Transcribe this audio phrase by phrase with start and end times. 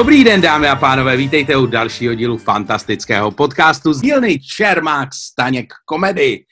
[0.00, 5.72] Dobrý den, dámy a pánové, vítejte u dalšího dílu fantastického podcastu z dílny Čermák Staněk
[5.84, 6.44] komedy.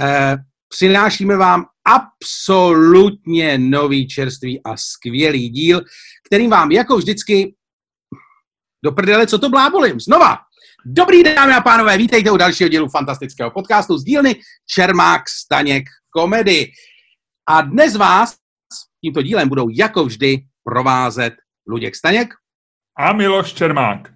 [0.00, 0.36] E,
[0.68, 5.80] přinášíme vám absolutně nový, čerstvý a skvělý díl,
[6.26, 7.54] kterým vám jako vždycky
[8.84, 10.00] do prdele, co to blábolím.
[10.00, 10.38] Znova,
[10.86, 15.84] dobrý den, dámy a pánové, vítejte u dalšího dílu fantastického podcastu z dílny Čermák Staněk
[16.10, 16.70] komedy.
[17.48, 18.36] A dnes vás
[19.04, 21.34] tímto dílem budou jako vždy provázet
[21.66, 22.28] Luděk Staněk
[22.98, 24.12] a Miloš Čermák.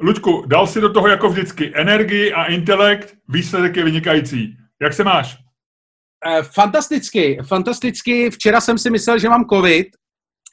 [0.00, 4.56] Luďku, dal si do toho jako vždycky energii a intelekt, výsledek je vynikající.
[4.82, 5.36] Jak se máš?
[6.26, 8.30] Eh, fantasticky, fantasticky.
[8.30, 9.86] Včera jsem si myslel, že mám covid.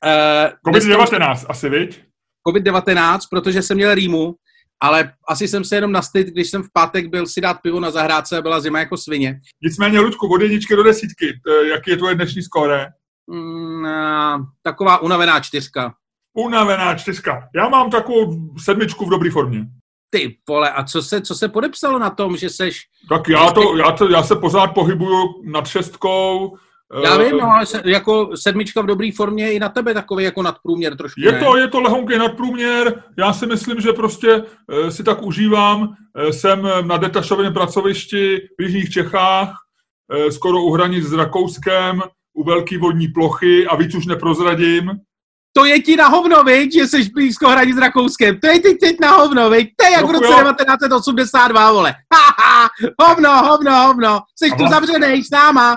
[0.05, 1.47] Eh, COVID-19 jsem...
[1.49, 2.03] asi, viď?
[2.47, 4.35] COVID-19, protože jsem měl rýmu,
[4.81, 7.91] ale asi jsem se jenom nastyt, když jsem v pátek byl si dát pivo na
[7.91, 9.39] zahrádce a byla zima jako svině.
[9.63, 11.39] Nicméně, Luďku, od jedničky do desítky,
[11.71, 12.87] jaký je tvoje dnešní skóre?
[13.27, 15.93] Mm, eh, taková unavená čtyřka.
[16.33, 17.49] Unavená čtyřka.
[17.55, 19.65] Já mám takovou sedmičku v dobré formě.
[20.09, 22.81] Ty vole, a co se, co se podepsalo na tom, že seš...
[23.09, 26.57] Tak já, to, já, to, já se pořád pohybuju nad šestkou.
[27.03, 30.23] Já vím, no, ale se, jako sedmička v dobré formě je i na tebe takový
[30.23, 31.39] jako nadprůměr trošku, Je ne?
[31.39, 33.03] to, je to lehonký nadprůměr.
[33.17, 35.81] Já si myslím, že prostě uh, si tak užívám.
[35.81, 42.01] Uh, jsem na detašovém pracovišti v Jižních Čechách, uh, skoro u hranic s Rakouskem,
[42.33, 44.91] u velké vodní plochy a víc už neprozradím
[45.53, 48.39] to je ti na hovno, viď, že jsi blízko hranic s Rakouskem.
[48.39, 49.69] To je ti teď na hovno, viď?
[49.77, 51.93] To je jak v roce 1982, vole.
[52.13, 52.69] Haha,
[53.01, 54.19] hovno, hovno, hovno.
[54.35, 55.75] Jsi tu zavřený s náma.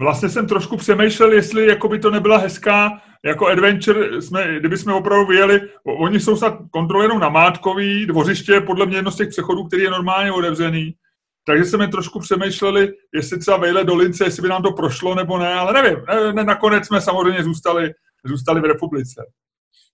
[0.00, 2.90] Vlastně jsem trošku přemýšlel, jestli jako by to nebyla hezká
[3.24, 5.60] jako adventure, jsme, kdyby jsme opravdu vyjeli,
[6.00, 9.90] oni jsou snad kontrolou na Mátkový, dvořiště podle mě jedno z těch přechodů, který je
[9.90, 10.94] normálně otevřený.
[11.46, 15.38] Takže jsme trošku přemýšleli, jestli třeba vejle do Lince, jestli by nám to prošlo nebo
[15.38, 15.98] ne, ale nevím.
[16.08, 17.92] Ne, ne, nakonec jsme samozřejmě zůstali
[18.24, 19.24] zůstali v republice.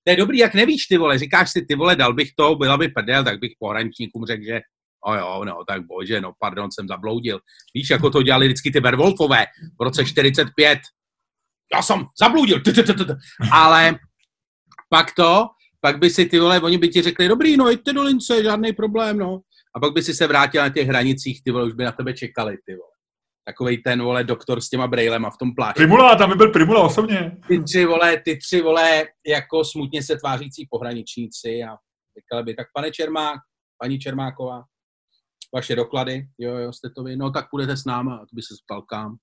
[0.05, 2.77] To je dobrý, jak nevíš ty vole, říkáš si ty vole, dal bych to, byla
[2.77, 4.61] by prdel, tak bych pohraničníkům řekl, že
[5.05, 7.41] o jo, no, tak bože, no, pardon, jsem zabloudil.
[7.75, 9.47] Víš, jako to dělali vždycky ty Werwolfové
[9.81, 10.79] v roce 45.
[11.75, 12.63] Já jsem zabloudil,
[13.53, 13.99] ale
[14.91, 15.47] pak to,
[15.81, 18.73] pak by si ty vole, oni by ti řekli, dobrý, no, jďte do lince, žádný
[18.73, 19.41] problém, no.
[19.75, 22.13] A pak by si se vrátil na těch hranicích, ty vole, už by na tebe
[22.15, 22.98] čekali, ty vole
[23.49, 25.81] takový ten, vole, doktor s těma brejlema v tom plášti.
[25.81, 27.37] Primula, tam by byl Primula osobně.
[27.49, 31.77] Ty tři, vole, ty tři, vole, jako smutně se tvářící pohraničníci a
[32.19, 33.41] říkali by, tak pane Čermák,
[33.83, 34.63] paní Čermáková,
[35.55, 38.43] vaše doklady, jo, jo, jste to vy, no tak půjdete s náma, a to by
[38.43, 39.17] se ptal kam.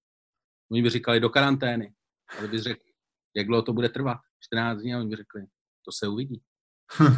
[0.72, 1.94] Oni by říkali do karantény.
[2.40, 2.80] A by řekl,
[3.36, 4.18] jak dlouho to bude trvat?
[4.44, 5.42] 14 dní a oni by řekli,
[5.86, 6.42] to se uvidí.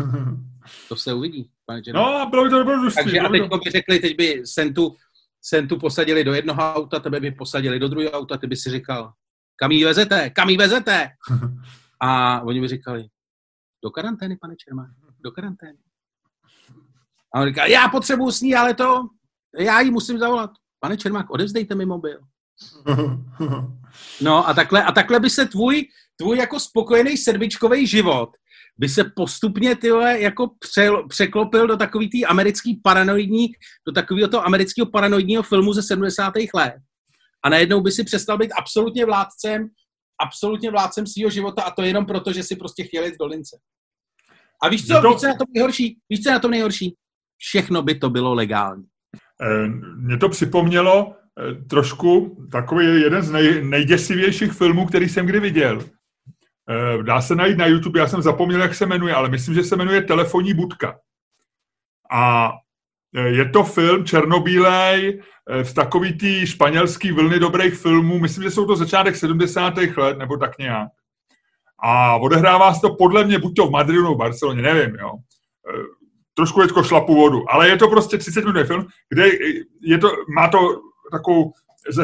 [0.90, 2.06] to se uvidí, pane Čermák.
[2.06, 3.04] No, bylo by to dobrodružství.
[3.04, 4.96] Takže a teď by řekli, teď by sen tu
[5.48, 8.70] sem tu posadili do jednoho auta, tebe by posadili do druhého auta, ty by si
[8.70, 9.14] říkal,
[9.56, 11.10] kam jí vezete, kam jí vezete?
[12.02, 13.08] A oni by říkali,
[13.84, 14.90] do karantény, pane Čermák,
[15.24, 15.78] do karantény.
[17.36, 19.08] A on říkal, já potřebuji s ní, ale to,
[19.60, 20.52] já jí musím zavolat.
[20.80, 22.20] Pane Čermák, odevzdejte mi mobil.
[24.22, 25.88] No a takhle, a takhle by se tvůj,
[26.18, 28.30] tvůj jako spokojený sedmičkový život
[28.78, 33.48] by se postupně tyhle jako pře, překlopil do takový tý americký paranoidní,
[33.88, 36.34] do takového toho amerického paranoidního filmu ze 70.
[36.54, 36.74] let.
[37.46, 39.68] A najednou by si přestal být absolutně vládcem,
[40.22, 43.58] absolutně vládcem svého života a to jenom proto, že si prostě chtěl jít do lince.
[44.64, 45.10] A víš co, to...
[45.10, 45.98] víš co na tom nejhorší?
[46.10, 46.96] Víš co na tom nejhorší?
[47.38, 48.84] Všechno by to bylo legální.
[49.42, 49.68] E,
[49.98, 55.84] Mně to připomnělo e, trošku takový jeden z nej, nejděsivějších filmů, který jsem kdy viděl.
[56.70, 59.64] Eh, dá se najít na YouTube, já jsem zapomněl, jak se jmenuje, ale myslím, že
[59.64, 61.00] se jmenuje Telefonní budka.
[62.12, 62.52] A
[63.16, 65.22] eh, je to film černobílej,
[65.64, 69.74] v eh, takový tý španělský vlny dobrých filmů, myslím, že jsou to začátek 70.
[69.98, 70.88] let, nebo tak nějak.
[71.80, 75.12] A odehrává se to podle mě buď to v Madridu nebo v Barceloně, nevím, jo.
[76.34, 79.30] Trošku teďko šlapu vodu, ale je to prostě 30 minut film, kde
[79.82, 80.82] je to, má to
[81.12, 81.54] takovou,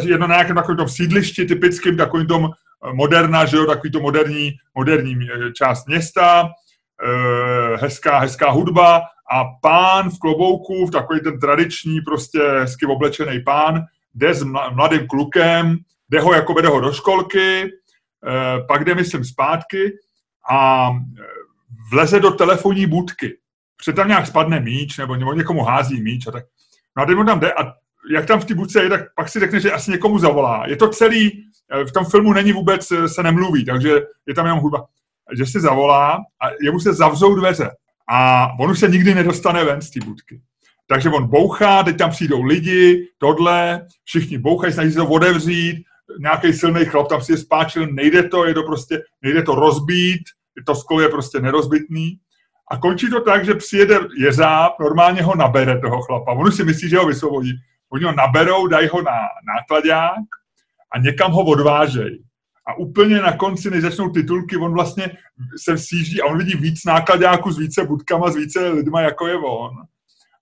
[0.04, 2.50] jedno na nějakém takovém tom sídlišti typickým, takovým tom
[2.92, 6.50] moderna, že jo, takový to moderní, moderní eh, část města,
[7.04, 9.02] eh, hezká, hezká hudba
[9.32, 13.82] a pán v klobouku, v takový ten tradiční, prostě hezky oblečený pán,
[14.16, 14.44] jde s
[14.74, 15.78] mladým klukem,
[16.10, 19.92] jde ho jako vede ho do školky, eh, pak jde, myslím, zpátky
[20.50, 20.90] a
[21.92, 23.38] vleze do telefonní budky.
[23.78, 26.46] Protože tam nějak spadne míč, nebo někomu hází míč a tak.
[26.98, 27.74] No a teď tam jde a
[28.12, 30.64] jak tam v té budce je, tak pak si řekne, že asi někomu zavolá.
[30.68, 31.44] Je to celý
[31.88, 34.86] v tom filmu není vůbec, eh, se nemluví, takže je tam jenom hudba.
[35.38, 37.70] Že si zavolá a jemu se zavřou dveře
[38.10, 40.42] a on už se nikdy nedostane ven z té budky.
[40.88, 45.84] Takže on bouchá, teď tam přijdou lidi, tohle, všichni bouchají, snaží se to odevřít,
[46.20, 50.22] nějaký silný chlap tam si je spáčil, nejde to, je to prostě, nejde to rozbít,
[50.66, 52.18] to sklo je prostě nerozbitný.
[52.72, 56.32] A končí to tak, že přijede jezáb, normálně ho nabere toho chlapa.
[56.32, 57.54] On si myslí, že ho vysvobodí.
[57.94, 59.12] Oni ho naberou, dají ho na
[59.48, 60.25] nákladák
[60.92, 62.24] a někam ho odvážejí.
[62.68, 65.18] A úplně na konci, než začnou titulky, on vlastně
[65.63, 69.38] se síží a on vidí víc nákladáků s více budkama, s více lidma, jako je
[69.38, 69.72] on.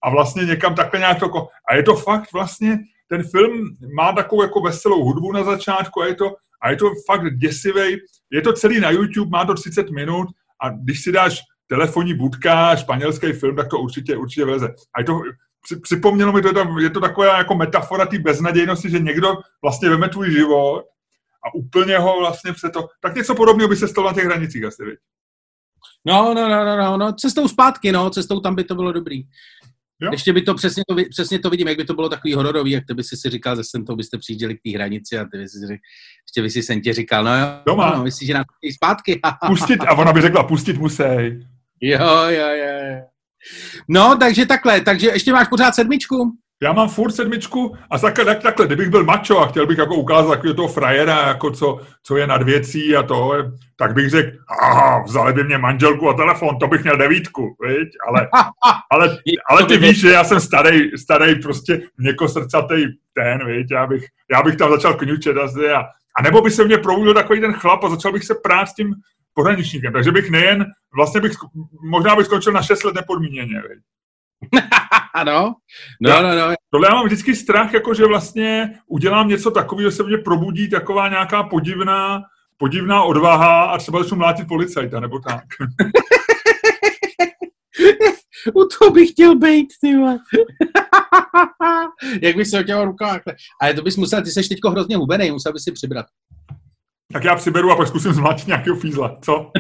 [0.04, 1.48] A vlastně někam takhle nějak to...
[1.70, 6.06] A je to fakt vlastně, ten film má takovou jako veselou hudbu na začátku a
[6.06, 7.98] je to, a je to fakt děsivý.
[8.32, 10.28] Je to celý na YouTube, má to 30 minut
[10.62, 14.68] a když si dáš telefonní budka, španělský film, tak to určitě, určitě vleze.
[14.96, 15.22] A je to,
[15.82, 20.32] připomnělo mi to, je to taková jako metafora té beznadějnosti, že někdo vlastně veme tvůj
[20.32, 20.86] život
[21.46, 22.88] a úplně ho vlastně se to...
[23.02, 25.00] Tak něco podobného by se stalo na těch hranicích asi, viď?
[26.06, 29.24] No, no, no, no, no, no, cestou zpátky, no, cestou tam by to bylo dobrý.
[30.02, 30.10] Jo?
[30.12, 32.84] Ještě by to přesně, to přesně to vidím, jak by to bylo takový hororový, jak
[32.88, 35.38] ty by si si říkal, že jsem to byste přijížděli k té hranici a ty
[35.38, 35.78] by si říkal,
[36.28, 37.96] ještě by si jsem tě říkal, no jo, Doma.
[37.96, 38.44] no, myslíš, že nám
[38.74, 39.20] zpátky.
[39.48, 41.48] pustit, a ona by řekla, pustit musej.
[41.82, 43.11] Jo, jo, jo.
[43.88, 46.32] No, takže takhle, takže ještě máš pořád sedmičku?
[46.64, 49.96] Já mám furt sedmičku a takhle, tak, takhle, kdybych byl mačo a chtěl bych jako
[49.96, 53.34] ukázat takového toho frajera, jako co, co je nad věcí a to,
[53.78, 57.90] tak bych řekl, aha, vzali by mě manželku a telefon, to bych měl devítku, viď?
[58.08, 58.28] Ale,
[58.92, 59.18] ale,
[59.50, 63.68] ale ty víš, že já jsem starý, starý prostě měkosrdcatý ten, viď?
[63.72, 65.48] Já bych, já bych tam začal kňučet a,
[66.18, 68.74] a nebo by se mě probudil takový ten chlap a začal bych se prát s
[68.74, 68.94] tím
[69.34, 69.94] pohraničníkem.
[69.94, 71.32] Takže bych nejen, vlastně bych,
[71.84, 73.62] možná bych skončil na 6 let nepodmíněně.
[75.26, 75.56] no,
[76.02, 76.54] no, no, no.
[76.70, 80.70] Tohle já mám vždycky strach, jako že vlastně udělám něco takového, že se mě probudí
[80.70, 82.22] taková nějaká podivná,
[82.58, 85.44] podivná odvaha a třeba začnu mlátit policajta, nebo tak.
[88.54, 89.92] U toho bych chtěl být, ty
[92.22, 93.20] Jak bys se otěval rukama.
[93.62, 96.06] Ale to bys musel, ty seš teďko hrozně hubený, musel bys si přibrat.
[97.14, 99.52] Tak já přiberu a pak zkusím zmlátit nějakého fízla, co?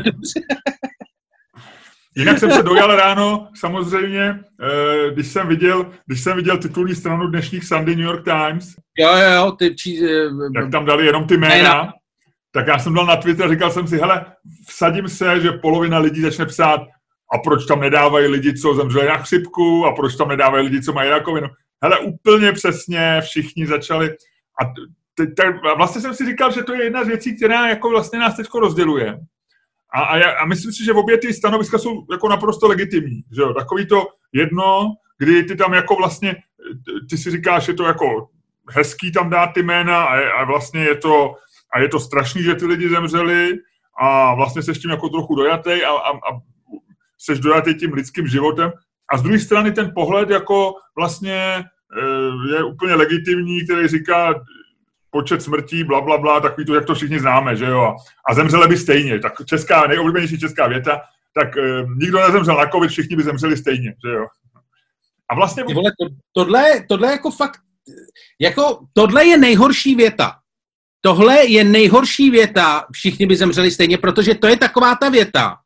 [2.15, 7.27] Jinak jsem se dojal ráno, samozřejmě, eh, když jsem viděl, když jsem viděl titulní stranu
[7.27, 8.75] dnešních Sunday New York Times.
[8.97, 10.01] Jo, jo, jo, ty čí,
[10.55, 11.93] Jak tam dali jenom ty jména.
[12.51, 14.25] Tak já jsem dal na Twitter, říkal jsem si, hele,
[14.67, 16.81] vsadím se, že polovina lidí začne psát,
[17.33, 20.93] a proč tam nedávají lidi, co zemřeli na chřipku, a proč tam nedávají lidi, co
[20.93, 21.47] mají rakovinu.
[21.83, 24.09] Hele, úplně přesně všichni začali.
[24.61, 24.73] A
[25.15, 28.35] te, vlastně jsem si říkal, že to je jedna z věcí, která jako vlastně nás
[28.35, 29.19] teď rozděluje.
[29.93, 33.23] A, a, já, a myslím si, že obě ty stanoviska jsou jako naprosto legitimní.
[33.35, 33.53] Že jo?
[33.53, 36.35] Takový to jedno, kdy ty tam jako vlastně,
[37.09, 38.29] ty si říkáš, je to jako
[38.69, 41.35] hezký tam dát ty jména a, a vlastně je to,
[41.73, 43.53] a je to strašný, že ty lidi zemřeli
[44.01, 46.39] a vlastně seš tím jako trochu dojatý a, a, a
[47.17, 48.71] seš dojatý tím lidským životem.
[49.13, 51.63] A z druhé strany ten pohled jako vlastně
[51.97, 54.33] eh, je úplně legitimní, který říká,
[55.11, 57.95] počet smrtí, bla, bla, bla, takový to, jak to všichni známe, že jo,
[58.29, 61.01] a zemřeli by stejně, tak česká, nejoblíbenější česká věta,
[61.33, 64.25] tak e, nikdo nezemřel na covid, všichni by zemřeli stejně, že jo.
[65.29, 65.63] A vlastně...
[65.63, 67.59] Vole, to, tohle, tohle jako fakt,
[68.39, 70.35] jako tohle je nejhorší věta.
[71.01, 75.57] Tohle je nejhorší věta, všichni by zemřeli stejně, protože to je taková ta věta,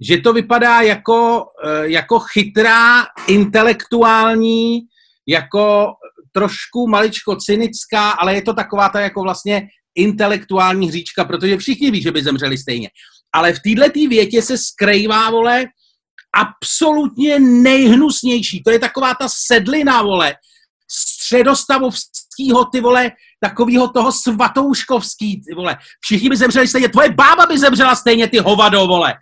[0.00, 4.80] že to vypadá jako, eh, jako chytrá, intelektuální,
[5.26, 5.92] jako
[6.32, 12.02] trošku maličko cynická, ale je to taková ta jako vlastně intelektuální hříčka, protože všichni ví,
[12.02, 12.90] že by zemřeli stejně.
[13.34, 15.64] Ale v této větě se skrývá, vole,
[16.36, 18.62] absolutně nejhnusnější.
[18.62, 20.34] To je taková ta sedlina, vole,
[20.90, 23.10] středostavovskýho, ty vole,
[23.40, 25.76] takovýho toho svatouškovský, ty vole.
[26.00, 29.14] Všichni by zemřeli stejně, tvoje bába by zemřela stejně, ty hovado, vole.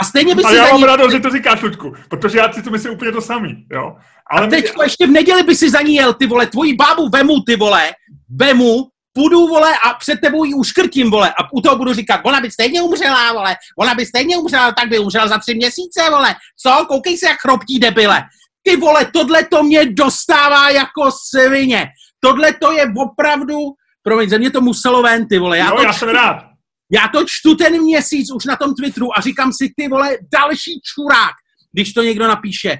[0.00, 0.48] A stejně by si...
[0.48, 3.20] A já mám rád, že to říkáš, Ludku, protože já si to myslím úplně to
[3.20, 3.96] samý, jo.
[4.30, 4.84] Ale a teď my...
[4.84, 7.92] ještě v neděli by si za ní jel, ty vole, tvoji bábu vemu, ty vole,
[8.28, 12.40] vemu, půjdu, vole, a před tebou ji uškrtím, vole, a u toho budu říkat, ona
[12.40, 16.34] by stejně umřela, vole, ona by stejně umřela, tak by umřela za tři měsíce, vole,
[16.62, 18.22] co, koukej se, jak chroptí debile.
[18.62, 21.86] Ty vole, tohle to mě dostává jako svině.
[22.20, 23.58] Tohle to je opravdu,
[24.02, 25.58] promiň, ze mě to muselo ven, ty vole.
[25.58, 26.48] Já, jo, to já jsem rád.
[26.92, 30.80] Já to čtu ten měsíc už na tom Twitteru a říkám si, ty vole, další
[30.94, 31.34] čurák,
[31.72, 32.76] když to někdo napíše.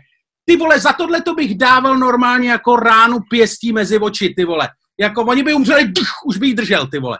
[0.48, 4.68] Ty vole, za tohle to bych dával normálně jako ránu pěstí mezi oči, ty vole.
[5.00, 7.18] Jako oni by umřeli, dch, už by jí držel, ty vole.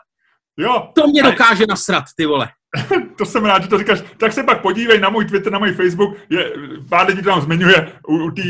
[0.57, 0.89] Jo.
[0.95, 2.49] To mě dokáže nasrat, ty vole.
[3.17, 3.99] to jsem rád, že to říkáš.
[4.17, 6.17] Tak se pak podívej na můj Twitter, na můj Facebook.
[6.29, 6.53] Je,
[6.89, 8.41] pár lidí to tam zmiňuje u, u té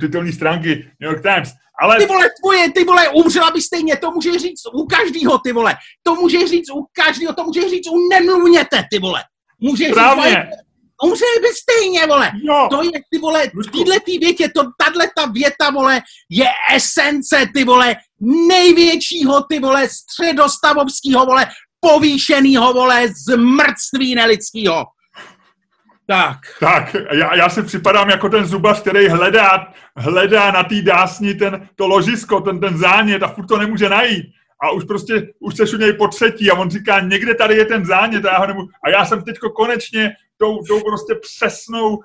[0.00, 1.48] titulní stránky New York Times.
[1.80, 1.96] Ale...
[1.96, 5.74] Ty vole, tvoje, ty vole, umřela by stejně, to může říct u každého, ty vole.
[6.02, 9.22] To může říct u každého, to může říct u nemluvněte, ty vole.
[9.60, 10.30] Může Právně.
[10.30, 10.65] říct,
[11.04, 12.32] umřeli by stejně, vole.
[12.42, 12.68] Jo.
[12.70, 16.00] To je, ty vole, v tý větě, to, tahle ta věta, vole,
[16.30, 17.96] je esence, ty vole,
[18.48, 21.46] největšího, ty vole, středostavovského, vole,
[21.80, 24.84] povýšenýho, vole, zmrtství nelidského.
[26.08, 26.38] Tak.
[26.60, 31.68] Tak, já, já si připadám jako ten zubař, který hledá, hledá na té dásni ten,
[31.76, 34.26] to ložisko, ten, ten zánět a furt to nemůže najít.
[34.62, 37.64] A už prostě, už se u něj po třetí a on říká, někde tady je
[37.64, 38.68] ten zánět a já ho nemůžu.
[38.84, 41.98] A já jsem teďko konečně tou, tou prostě přesnou,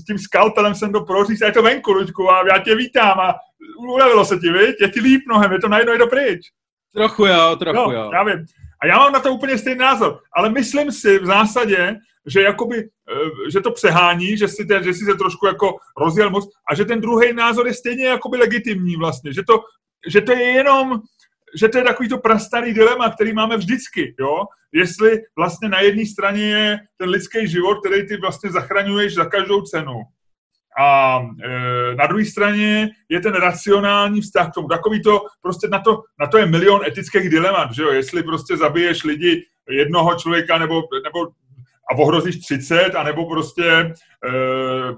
[0.00, 3.20] s tím skalpelem jsem to proříz a je to venku, Luďku, a já tě vítám
[3.20, 3.34] a
[3.78, 4.76] ulevilo se ti, viď?
[4.80, 6.40] Je ti líp nohem, je to najednou je to pryč.
[6.94, 8.10] Trochu jo, trochu no, jo.
[8.12, 8.46] Já vím.
[8.82, 12.78] A já mám na to úplně stejný názor, ale myslím si v zásadě, že jakoby,
[12.78, 16.74] eh, že to přehání, že si, ten, že si se trošku jako rozjel moc a
[16.74, 19.60] že ten druhý názor je stejně jakoby legitimní vlastně, že to,
[20.08, 21.00] že to je jenom,
[21.60, 24.44] že to je takový to prastarý dilema, který máme vždycky, jo?
[24.72, 29.62] Jestli vlastně na jedné straně je ten lidský život, který ty vlastně zachraňuješ za každou
[29.62, 30.02] cenu.
[30.78, 34.68] A e, na druhé straně je ten racionální vztah k tomu.
[34.68, 37.90] Takový to, prostě na to, na to je milion etických dilemat, že jo?
[37.90, 41.28] Jestli prostě zabiješ lidi jednoho člověka nebo, nebo
[41.92, 43.92] a ohrozíš 30, anebo prostě e,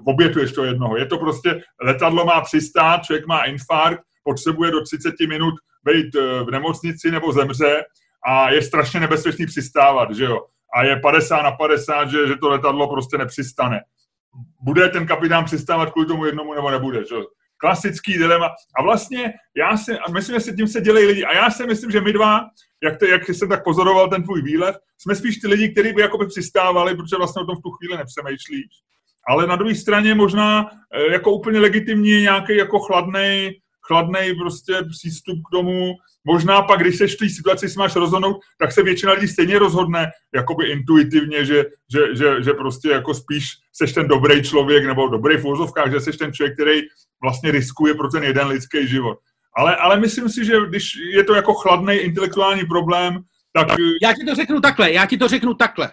[0.05, 0.97] obětuješ to jednoho.
[0.97, 5.53] Je to prostě, letadlo má přistát, člověk má infarkt, potřebuje do 30 minut
[5.85, 7.83] být e, v nemocnici nebo zemře
[8.27, 10.45] a je strašně nebezpečný přistávat, že jo.
[10.75, 13.81] A je 50 na 50, že, že to letadlo prostě nepřistane.
[14.61, 17.25] Bude ten kapitán přistávat kvůli tomu jednomu nebo nebude, že jo.
[17.57, 18.49] Klasický dilema.
[18.75, 21.25] A vlastně já si, a myslím, že se tím se dělají lidi.
[21.25, 22.41] A já si myslím, že my dva,
[22.83, 26.01] jak, te, jak jsem tak pozoroval ten tvůj výlet, jsme spíš ty lidi, kteří by
[26.01, 28.67] jakoby přistávali, protože vlastně o tom v tu chvíli nepřemýšlíš.
[29.27, 33.51] Ale na druhé straně možná e, jako úplně legitimní nějaký jako chladný
[33.87, 35.93] chladný prostě přístup k tomu.
[36.27, 39.59] Možná pak, když seš v té situaci, si máš rozhodnout, tak se většina lidí stejně
[39.59, 45.07] rozhodne jakoby intuitivně, že, že, že, že prostě jako spíš seš ten dobrý člověk nebo
[45.07, 46.81] dobrý v úzovkách, že seš ten člověk, který
[47.21, 49.17] vlastně riskuje pro ten jeden lidský život.
[49.57, 53.19] Ale, ale myslím si, že když je to jako chladný intelektuální problém,
[53.53, 53.67] tak...
[54.01, 55.91] Já ti to řeknu takhle, já ti to řeknu takhle.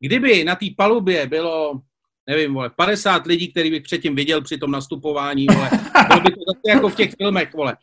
[0.00, 1.80] Kdyby na té palubě bylo
[2.28, 5.70] nevím, vole, 50 lidí, který bych předtím viděl při tom nastupování, vole.
[6.08, 7.76] Bylo by to zase jako v těch filmech, vole.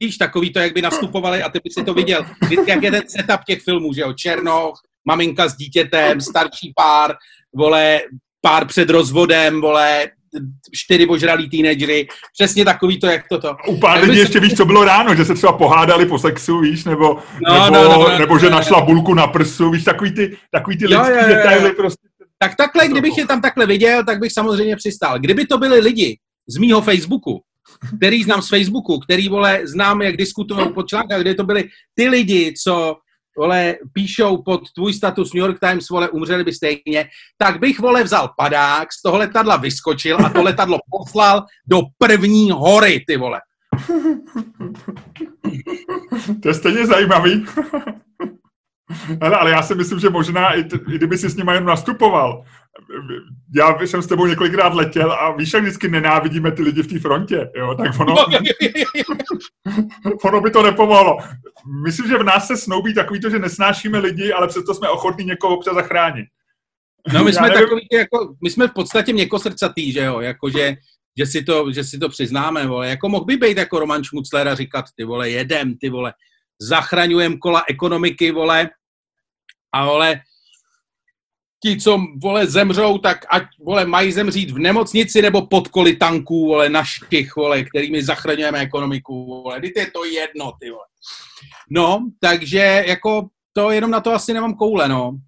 [0.00, 2.26] Víš, takový to, jak by nastupovali a ty by si to viděl.
[2.42, 7.14] Vždycky, jak je ten setup těch filmů, že jo, Černoch, maminka s dítětem, starší pár,
[7.56, 8.00] vole,
[8.40, 10.06] pár před rozvodem, vole,
[10.74, 13.56] čtyři ožralí teenagery, přesně takový to, jak toto.
[13.68, 16.84] U pár lidí ještě víš, co bylo ráno, že se třeba pohádali po sexu, víš,
[16.84, 17.18] nebo,
[17.48, 20.78] no, nebo, no, no, no, nebo že našla bulku na prsu, víš, takový ty, takový
[20.78, 22.08] ty lidský jo, jo, jo, detaily prostě
[22.38, 25.18] tak takhle, kdybych je tam takhle viděl, tak bych samozřejmě přistál.
[25.18, 26.18] Kdyby to byli lidi
[26.48, 27.42] z mýho Facebooku,
[27.96, 32.08] který znám z Facebooku, který, vole, znám, jak diskutují pod článka, kde to byli ty
[32.08, 32.96] lidi, co,
[33.38, 38.04] vole, píšou pod tvůj status New York Times, vole, umřeli by stejně, tak bych, vole,
[38.04, 43.40] vzal padák, z toho letadla vyskočil a to letadlo poslal do první hory, ty vole.
[46.42, 47.46] To je stejně zajímavý.
[49.20, 51.64] Ale, ale já si myslím, že možná, i, t, i kdyby si s nimi jen
[51.64, 52.44] nastupoval,
[53.54, 56.98] já jsem s tebou několikrát letěl a víš, jak vždycky nenávidíme ty lidi v té
[56.98, 58.14] frontě, jo, tak ono,
[60.24, 61.18] ono by to nepomohlo.
[61.84, 65.24] Myslím, že v nás se snoubí takový to, že nesnášíme lidi, ale přesto jsme ochotní
[65.24, 66.26] někoho občas zachránit.
[67.12, 70.76] No my jsme takový, jako, my jsme v podstatě měkosrdcatý, že jo, jakože
[71.18, 72.88] že si to, že si to přiznáme, vole.
[72.88, 76.12] Jako mohl by být jako Roman Šmucler a říkat, ty vole, jedem, ty vole,
[76.60, 78.70] zachraňujem kola ekonomiky, vole,
[79.72, 80.20] a vole,
[81.62, 86.46] ti, co, vole, zemřou, tak ať, vole, mají zemřít v nemocnici nebo pod koli tanků,
[86.46, 90.86] vole, našich, vole, kterými zachraňujeme ekonomiku, vole, Teď je to jedno, ty vole.
[91.70, 95.18] No, takže, jako, to jenom na to asi nemám koule, no.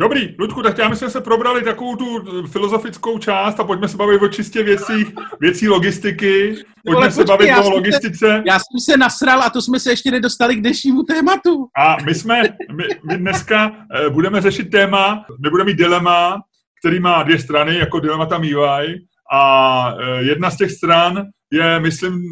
[0.00, 3.96] Dobrý, Ludku, tak já myslím, že se probrali takovou tu filozofickou část a pojďme se
[3.96, 6.54] bavit o čistě věcích, věcí logistiky.
[6.86, 8.18] Pojďme Vole, se bavit o logistice.
[8.18, 11.66] Se, já jsem se nasral a to jsme se ještě nedostali k dnešnímu tématu.
[11.78, 16.40] A my jsme, my, my dneska uh, budeme řešit téma, my budeme mít dilema,
[16.80, 18.94] který má dvě strany, jako dilemata mývaj.
[19.32, 21.22] A uh, jedna z těch stran
[21.52, 22.22] je, myslím,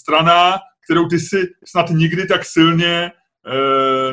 [0.00, 3.12] strana, kterou ty si snad nikdy tak silně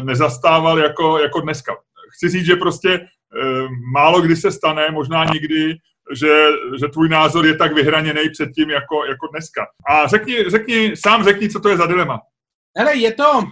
[0.04, 1.74] nezastával jako, jako dneska
[2.16, 3.02] chci říct, že prostě e,
[3.94, 5.76] málo kdy se stane, možná nikdy,
[6.16, 6.48] že,
[6.80, 9.68] že tvůj názor je tak vyhraněný před tím jako, jako dneska.
[9.90, 12.20] A řekni, řekni, sám řekni, co to je za dilema.
[12.78, 13.44] Hele, je to,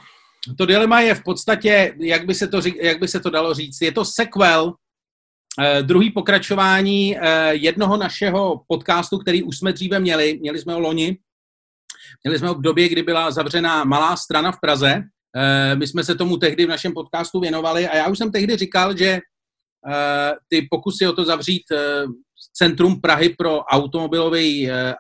[0.58, 3.82] to dilema je v podstatě, jak by se to, jak by se to dalo říct,
[3.82, 4.74] je to sequel,
[5.62, 10.80] eh, druhý pokračování eh, jednoho našeho podcastu, který už jsme dříve měli, měli jsme ho
[10.80, 11.18] loni,
[12.24, 15.15] měli jsme ho v době, kdy byla zavřená malá strana v Praze, Eh,
[15.76, 18.98] my jsme se tomu tehdy v našem podcastu věnovali a já už jsem tehdy říkal,
[18.98, 19.22] že eh,
[20.48, 22.04] ty pokusy o to zavřít eh,
[22.54, 23.60] centrum Prahy pro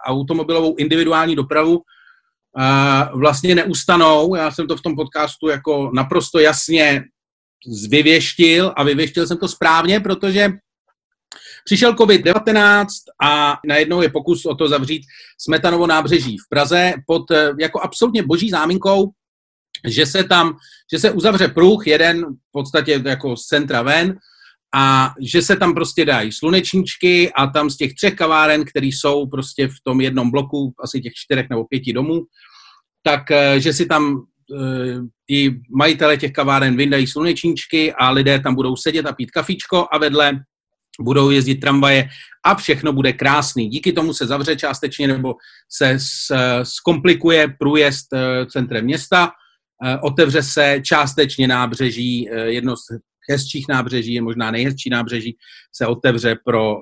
[0.05, 1.81] automobilovou individuální dopravu
[3.13, 4.35] vlastně neustanou.
[4.35, 7.03] Já jsem to v tom podcastu jako naprosto jasně
[7.89, 10.49] vyvěštil a vyvěštil jsem to správně, protože
[11.65, 12.85] Přišel COVID-19
[13.23, 15.01] a najednou je pokus o to zavřít
[15.37, 19.11] Smetanovo nábřeží v Praze pod eh, jako absolutně boží záminkou,
[19.87, 20.57] že se tam,
[20.93, 24.17] že se uzavře pruh, jeden v podstatě jako z centra ven,
[24.75, 29.27] a že se tam prostě dají slunečníčky a tam z těch třech kaváren, které jsou
[29.27, 32.21] prostě v tom jednom bloku, asi těch čtyřech nebo pěti domů,
[33.03, 34.21] tak eh, že si tam
[34.55, 34.99] eh,
[35.29, 39.97] i majitele těch kaváren vyndají slunečníčky a lidé tam budou sedět a pít kafičko a
[39.97, 40.39] vedle
[40.99, 42.09] budou jezdit tramvaje
[42.45, 43.69] a všechno bude krásný.
[43.69, 45.35] Díky tomu se zavře částečně nebo
[45.69, 45.97] se
[46.63, 49.31] zkomplikuje průjezd eh, centrem města,
[50.01, 52.81] otevře se částečně nábřeží, jedno z
[53.29, 55.37] hezčích nábřeží, je možná nejhezčí nábřeží,
[55.75, 56.77] se otevře pro,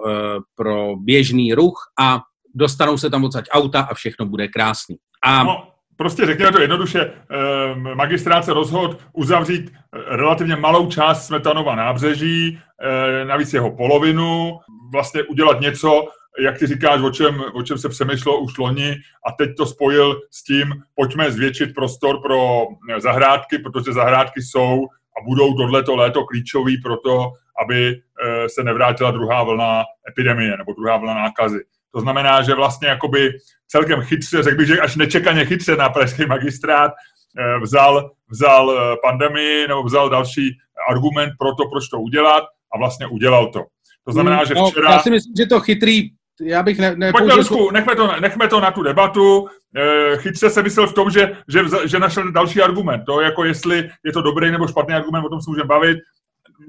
[0.55, 2.21] pro běžný ruch a
[2.55, 4.95] dostanou se tam odsaď auta a všechno bude krásný.
[5.23, 11.25] A no, prostě řekněme to jednoduše, eh, magistrát se rozhodl uzavřít eh, relativně malou část
[11.25, 14.59] Smetanova nábřeží, eh, navíc jeho polovinu,
[14.91, 16.07] vlastně udělat něco,
[16.39, 18.95] jak ty říkáš, o čem, o čem se přemýšlelo už loni
[19.27, 22.65] a teď to spojil s tím, pojďme zvětšit prostor pro
[22.97, 24.85] zahrádky, protože zahrádky jsou
[25.17, 27.31] a budou tohleto léto klíčový pro to,
[27.65, 28.01] aby
[28.47, 31.63] se nevrátila druhá vlna epidemie nebo druhá vlna nákazy.
[31.93, 33.31] To znamená, že vlastně jakoby
[33.67, 38.97] celkem chytře, řekl bych, že až nečekaně chytře na pražský magistrát eh, vzal, vzal eh,
[39.03, 40.57] pandemii nebo vzal další
[40.89, 43.63] argument pro to, proč to udělat a vlastně udělal to.
[44.05, 44.91] To znamená, hmm, že no, včera...
[44.91, 46.09] Já si myslím, že to chytrý
[46.41, 49.47] já bych ne, ne Pojďme, Rusku, nechme, to, nechme to na tu debatu.
[49.77, 53.03] Eh, chytře se myslel v tom, že, že, že našel další argument.
[53.05, 55.97] To jako jestli je to dobrý nebo špatný argument, o tom se můžeme bavit.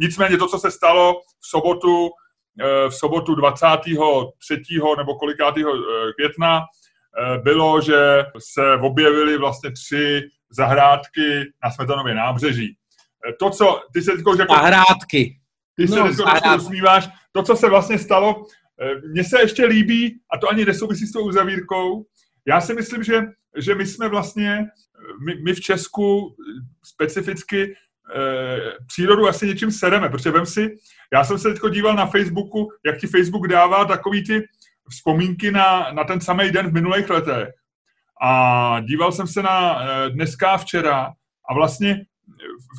[0.01, 2.11] Nicméně to, co se stalo v sobotu,
[2.61, 4.81] Eh, v sobotu 23.
[4.97, 12.77] nebo kolikátého eh, května eh, bylo, že se objevily vlastně tři zahrádky na Smetanově nábřeží.
[13.39, 14.55] To, co ty se teď jako...
[14.55, 15.37] Zahrádky.
[15.77, 17.09] Ty se no, teď usmíváš.
[17.33, 18.47] To, co se vlastně stalo,
[19.09, 22.07] mně se ještě líbí, a to ani nesouvisí s tou uzavírkou,
[22.47, 23.23] já si myslím, že,
[23.57, 24.67] že my jsme vlastně,
[25.27, 26.37] my, my v Česku
[26.85, 27.75] specificky
[28.13, 30.77] Eh, přírodu asi něčím sereme, protože vem si,
[31.13, 34.49] já jsem se teď díval na Facebooku, jak ti Facebook dává takový ty
[34.91, 37.49] vzpomínky na, na ten samý den v minulých letech.
[38.23, 41.13] A díval jsem se na eh, dneska a včera
[41.51, 42.05] a vlastně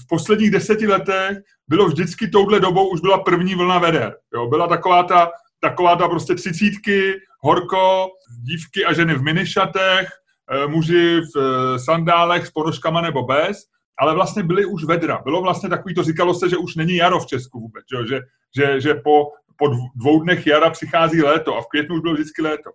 [0.03, 4.15] v posledních deseti letech bylo vždycky touhle dobou už byla první vlna veder.
[4.33, 4.47] Jo?
[4.47, 5.31] Byla taková ta,
[5.69, 8.07] taková ta prostě třicítky, horko,
[8.43, 10.07] dívky a ženy v minišatech,
[10.51, 11.37] eh, muži v
[11.79, 13.57] sandálech s ponožkama nebo bez
[13.99, 15.21] ale vlastně byly už vedra.
[15.23, 18.21] Bylo vlastně takový, to říkalo se, že už není jaro v Česku vůbec, že, že,
[18.57, 22.41] že, že po, po dvou dnech jara přichází léto a v květnu už bylo vždycky
[22.41, 22.71] léto.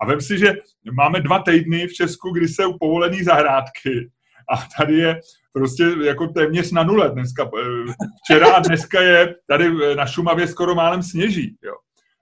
[0.00, 0.54] A vem si, že
[0.92, 4.10] máme dva týdny v Česku, kdy jsou povolený zahrádky
[4.50, 5.20] a tady je
[5.52, 7.50] prostě jako téměř na nule dneska.
[7.60, 7.92] Eh,
[8.24, 11.56] včera a dneska je tady na Šumavě skoro málem sněží.
[11.62, 11.74] Jo.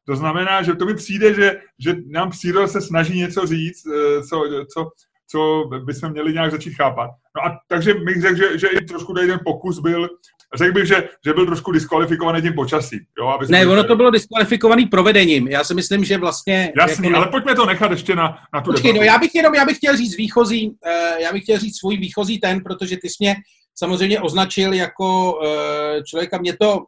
[0.08, 4.22] To znamená, že to mi přijde, že, že nám příroda se snaží něco říct, eh,
[4.22, 4.90] co, co,
[5.30, 7.10] co bychom měli nějak začít chápat.
[7.36, 10.08] No a takže bych řekl, že, že i trošku ten pokus byl,
[10.54, 12.98] řekl bych, že, že byl trošku diskvalifikovaný tím počasí.
[13.18, 15.48] Jo, aby ne, ono to bylo diskvalifikovaný provedením.
[15.48, 16.72] Já si myslím, že vlastně...
[16.80, 17.16] Jasný, jako...
[17.16, 19.76] ale pojďme to nechat ještě na, na tu Počkej, no já bych jenom, já bych
[19.76, 23.34] chtěl říct výchozí, uh, já bych chtěl říct svůj výchozí ten, protože ty jsi mě
[23.74, 26.78] samozřejmě označil jako uh, člověka, mě to,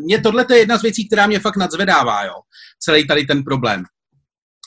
[0.00, 2.34] mě tohle je jedna z věcí, která mě fakt nadzvedává, jo,
[2.78, 3.84] celý tady ten problém.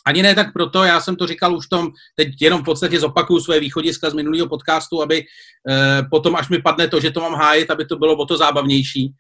[0.06, 3.40] Ani ne tak proto, já jsem to říkal už tom, teď jenom v podstatě zopakuju
[3.40, 5.24] své východiska z minulého podcastu, aby
[5.70, 8.38] eh, potom, až mi padne to, že to mám hájit, aby to bylo o to
[8.38, 9.14] zábavnější.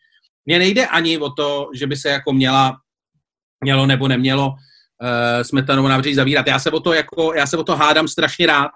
[0.46, 2.78] Mně nejde ani o to, že by se jako měla,
[3.64, 4.54] mělo nebo nemělo
[5.04, 6.48] eh, smetanovou návrh zavírat.
[6.48, 8.72] Já se o to, jako, já se o to hádám strašně rád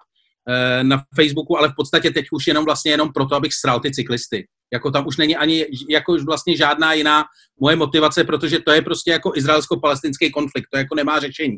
[0.81, 4.47] na Facebooku, ale v podstatě teď už jenom vlastně jenom proto, abych sral ty cyklisty.
[4.73, 7.23] Jako tam už není ani jako vlastně žádná jiná
[7.59, 11.57] moje motivace, protože to je prostě jako izraelsko-palestinský konflikt, to jako nemá řešení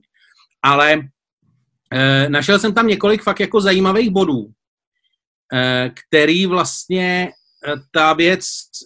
[0.64, 1.10] ale
[1.94, 4.48] e, našel jsem tam několik fakt jako zajímavých bodů,
[5.54, 7.32] e, který vlastně
[7.92, 8.44] ta věc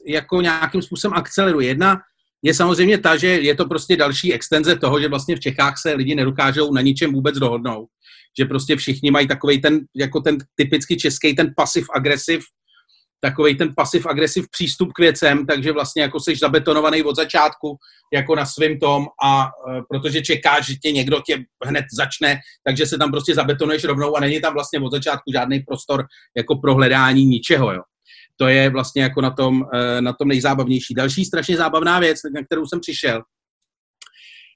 [0.08, 1.68] jako nějakým způsobem akceleruje.
[1.68, 1.98] Jedna
[2.44, 5.94] je samozřejmě ta, že je to prostě další extenze toho, že vlastně v Čechách se
[5.94, 7.90] lidi nedokážou na ničem vůbec dohodnout.
[8.40, 12.44] Že prostě všichni mají takový ten, jako ten typicky český, ten pasiv agresiv
[13.22, 17.78] takový ten pasiv-agresiv přístup k věcem, takže vlastně jako jsi zabetonovaný od začátku
[18.14, 22.86] jako na svým tom a e, protože čekáš, že tě někdo tě hned začne, takže
[22.86, 26.06] se tam prostě zabetonuješ rovnou a není tam vlastně od začátku žádný prostor
[26.38, 27.82] jako pro hledání ničeho, jo.
[28.38, 30.94] To je vlastně jako na tom, e, na tom nejzábavnější.
[30.94, 33.22] Další strašně zábavná věc, na kterou jsem přišel,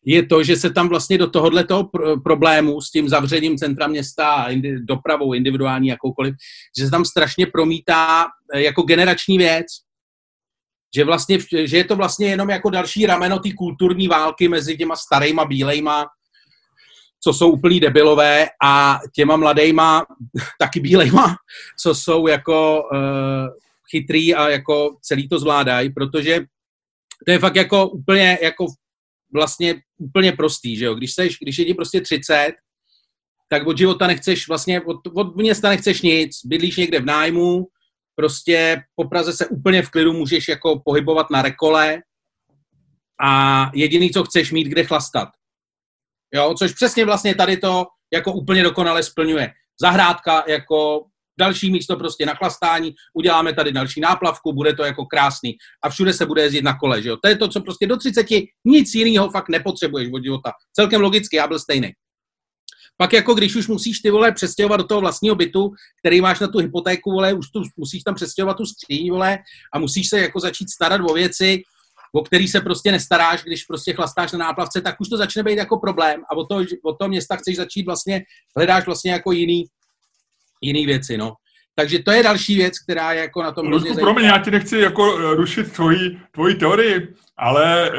[0.05, 3.87] je to, že se tam vlastně do tohohle toho pr- problému s tím zavřením centra
[3.87, 6.35] města, indi- dopravou individuální jakoukoliv,
[6.77, 9.65] že se tam strašně promítá eh, jako generační věc,
[10.95, 14.95] že, vlastně, že je to vlastně jenom jako další rameno té kulturní války mezi těma
[14.95, 16.07] starýma bílejma,
[17.23, 20.05] co jsou úplný debilové a těma mladejma,
[20.59, 21.35] taky bílejma,
[21.79, 22.99] co jsou jako uh,
[23.91, 26.45] chytrý a jako celý to zvládají, protože
[27.25, 28.65] to je fakt jako úplně jako
[29.33, 30.95] vlastně úplně prostý, že jo?
[30.95, 32.53] Když, seš, když je ti prostě 30,
[33.49, 37.67] tak od života nechceš vlastně, od, od města nechceš nic, bydlíš někde v nájmu,
[38.15, 42.01] prostě po Praze se úplně v klidu můžeš jako pohybovat na rekole
[43.21, 45.29] a jediný, co chceš mít, kde chlastat.
[46.33, 49.53] Jo, což přesně vlastně tady to jako úplně dokonale splňuje.
[49.81, 51.05] Zahrádka jako
[51.39, 56.13] další místo prostě na chlastání, uděláme tady další náplavku, bude to jako krásný a všude
[56.13, 57.17] se bude jezdit na kole, že jo.
[57.17, 58.25] To je to, co prostě do 30
[58.65, 60.51] nic jiného fakt nepotřebuješ od života.
[60.73, 61.91] Celkem logicky, já byl stejný.
[62.97, 66.47] Pak jako když už musíš ty vole přestěhovat do toho vlastního bytu, který máš na
[66.47, 69.37] tu hypotéku, vole, už tu, musíš tam přestěhovat tu skříň, vole,
[69.73, 71.61] a musíš se jako začít starat o věci,
[72.15, 75.57] o který se prostě nestaráš, když prostě chlastáš na náplavce, tak už to začne být
[75.57, 78.23] jako problém a od toho, od toho města chceš začít vlastně,
[78.55, 79.63] hledáš vlastně jako jiný,
[80.61, 81.33] jiný věci, no.
[81.75, 84.77] Takže to je další věc, která je jako na tom Ludku, promiň, já ti nechci
[84.77, 87.91] jako eh, rušit tvoji, tvoji teorii, ale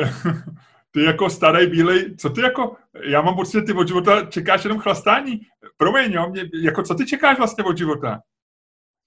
[0.91, 4.65] ty jako starý bílej, co ty jako, já mám pocit, že ty od života čekáš
[4.65, 5.41] jenom chlastání.
[5.77, 8.21] Promiň, jo, mě, jako co ty čekáš vlastně od života?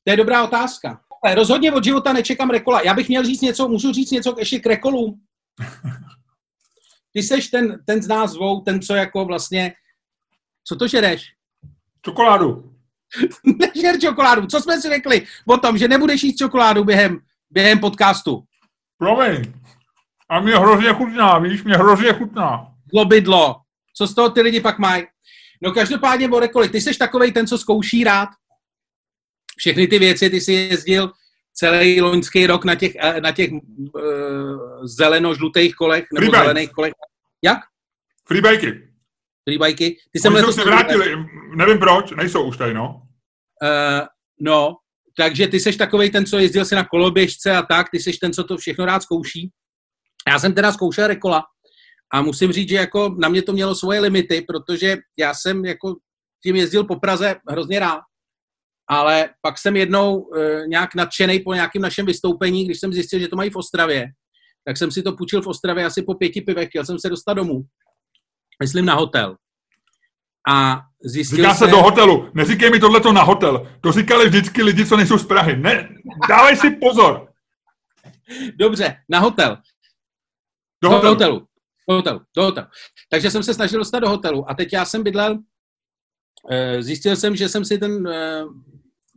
[0.04, 1.02] To je dobrá otázka.
[1.34, 2.82] Rozhodně od života nečekám rekola.
[2.82, 5.22] Já bych měl říct něco, můžu říct něco ještě k rekolům.
[7.14, 9.74] Ty seš ten, ten z nás dvou, ten, co jako vlastně,
[10.64, 11.26] co to žereš?
[12.06, 12.79] Čokoládu.
[13.76, 14.48] Nežer čokoládu.
[14.48, 17.20] Co jsme si řekli o tom, že nebudeš jíst čokoládu během,
[17.50, 18.44] během podcastu?
[18.98, 19.54] Promiň.
[20.30, 22.68] A mě hrozně chutná, víš, mě hrozně chutná.
[22.92, 23.56] Zlobydlo.
[23.96, 25.04] Co z toho ty lidi pak mají?
[25.62, 28.30] No každopádně, Borekoli, ty jsi takovej ten, co zkouší rád.
[29.58, 31.12] Všechny ty věci, ty jsi jezdil
[31.54, 33.60] celý loňský rok na těch, eh, na těch uh,
[34.84, 36.42] zeleno-žlutých kolech, nebo Freebike.
[36.44, 36.94] zelených kolech.
[37.44, 37.60] Jak?
[38.28, 38.89] Freebikey.
[39.50, 39.98] Freebikey.
[40.12, 41.16] Ty jsem se vrátili,
[41.56, 43.02] nevím proč, nejsou už tady, no.
[43.64, 44.08] Uh,
[44.40, 44.76] no,
[45.18, 48.34] takže ty seš takový ten, co jezdil si na koloběžce a tak, ty seš ten,
[48.34, 49.52] co to všechno rád zkouší.
[50.28, 51.44] Já jsem teda zkoušel rekola
[52.14, 55.96] a musím říct, že jako na mě to mělo svoje limity, protože já jsem jako
[56.44, 58.02] tím jezdil po Praze hrozně rád,
[58.90, 63.28] ale pak jsem jednou e, nějak nadšený po nějakém našem vystoupení, když jsem zjistil, že
[63.28, 64.06] to mají v Ostravě,
[64.66, 67.34] tak jsem si to půjčil v Ostravě asi po pěti pivech, chtěl jsem se dostat
[67.34, 67.62] domů,
[68.60, 69.38] myslím na hotel.
[70.50, 72.32] A zjistil Říká se do hotelu.
[72.34, 73.68] Neříkej mi tohleto na hotel.
[73.82, 75.58] To říkali vždycky lidi, co nejsou z Prahy.
[75.58, 75.90] Ne,
[76.30, 77.34] dávej si pozor.
[78.56, 79.58] Dobře, na hotel.
[80.84, 81.14] Do, do hotelu.
[81.14, 81.48] hotelu.
[81.90, 82.22] Do hotelu.
[82.36, 82.68] Do hotelu.
[83.10, 84.50] Takže jsem se snažil dostat do hotelu.
[84.50, 85.40] A teď já jsem bydlel,
[86.52, 88.44] eh, zjistil jsem, že jsem si ten eh,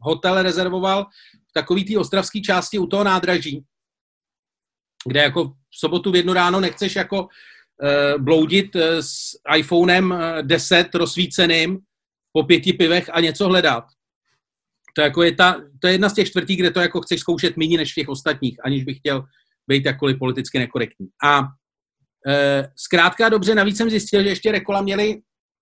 [0.00, 1.07] hotel rezervoval
[1.50, 3.64] v takový té ostravské části u toho nádraží,
[5.07, 7.28] kde jako v sobotu v jednu ráno nechceš jako
[8.18, 11.78] bloudit s iPhonem 10 rozsvíceným
[12.32, 13.85] po pěti pivech a něco hledat.
[14.94, 17.56] To, jako je ta, to je jedna z těch čtvrtí, kde to jako chceš zkoušet
[17.56, 19.24] méně než v těch ostatních, aniž bych chtěl
[19.68, 21.08] být jakkoliv politicky nekorektní.
[21.24, 21.42] A
[22.28, 25.14] e, zkrátka dobře, navíc jsem zjistil, že ještě Rekola měli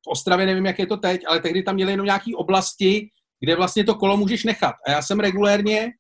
[0.07, 3.57] v Ostravě, nevím, jak je to teď, ale tehdy tam měli jenom nějaké oblasti, kde
[3.57, 4.75] vlastně to kolo můžeš nechat.
[4.87, 5.92] A já jsem regulérně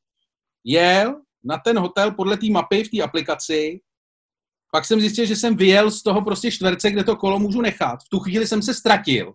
[0.64, 3.80] jel na ten hotel podle té mapy v té aplikaci,
[4.70, 7.98] pak jsem zjistil, že jsem vyjel z toho prostě čtverce, kde to kolo můžu nechat.
[8.06, 9.32] V tu chvíli jsem se ztratil.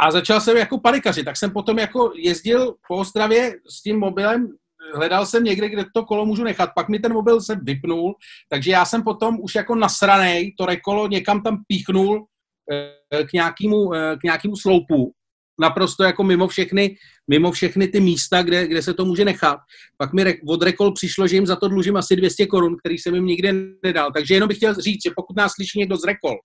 [0.00, 4.48] A začal jsem jako panikařit, tak jsem potom jako jezdil po Ostravě s tím mobilem
[4.94, 8.14] hledal jsem někde, kde to kolo můžu nechat, pak mi ten mobil se vypnul,
[8.48, 12.26] takže já jsem potom už jako nasranej to rekolo někam tam píchnul
[12.72, 15.12] eh, k nějakému, eh, k nějakému sloupu,
[15.60, 16.96] naprosto jako mimo všechny,
[17.28, 19.58] mimo všechny ty místa, kde, kde se to může nechat.
[19.96, 23.14] Pak mi od Rekol přišlo, že jim za to dlužím asi 200 korun, který jsem
[23.14, 24.12] jim nikdy nedal.
[24.12, 26.36] Takže jenom bych chtěl říct, že pokud nás slyší někdo z Rekol,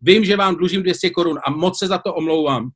[0.00, 2.70] vím, že vám dlužím 200 korun a moc se za to omlouvám.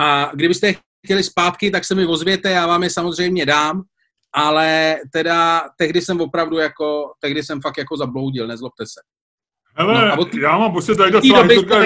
[0.00, 0.74] A kdybyste
[1.06, 3.82] chtěli zpátky, tak se mi ozvěte, já vám je samozřejmě dám,
[4.32, 9.00] ale teda tehdy jsem opravdu jako, tehdy jsem fakt jako zabloudil, nezlobte se.
[9.78, 11.76] Hele, no, od, já mám pocit, tady ta celá historka...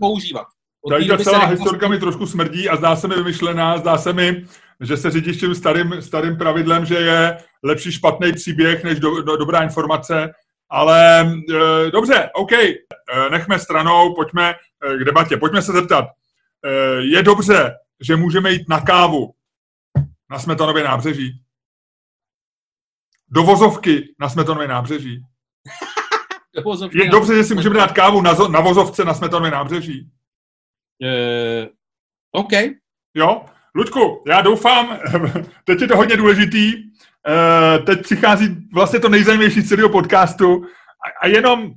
[0.00, 0.46] používat.
[0.88, 4.46] Tady ta celá historka mi trošku smrdí a zdá se mi vymyšlená, zdá se mi,
[4.80, 9.36] že se řídíš tím starým, starým pravidlem, že je lepší špatný příběh než do, do,
[9.36, 10.32] dobrá informace,
[10.70, 12.74] ale e, dobře, OK, e,
[13.30, 16.04] nechme stranou, pojďme e, k debatě, pojďme se zeptat.
[16.64, 19.34] E, je dobře, že můžeme jít na kávu
[20.30, 21.42] na Smetanově nábřeží.
[23.28, 25.22] Do vozovky na Smetanově nábřeží.
[26.92, 30.10] Je dobře, že si můžeme dát kávu na, na vozovce na Smetanově nábřeží.
[31.00, 31.68] Uh,
[32.32, 32.52] OK.
[33.14, 33.44] Jo?
[33.74, 34.98] Ludku, já doufám,
[35.64, 36.92] teď je to hodně důležitý,
[37.28, 40.64] Uh, teď přichází vlastně to nejzajímavější celého podcastu
[41.06, 41.72] a, a jenom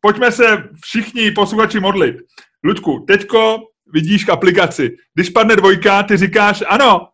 [0.00, 2.16] pojďme se všichni posluchači modlit.
[2.64, 3.58] Ludku, teďko
[3.92, 4.96] vidíš k aplikaci.
[5.14, 7.08] Když padne dvojka, ty říkáš, ano,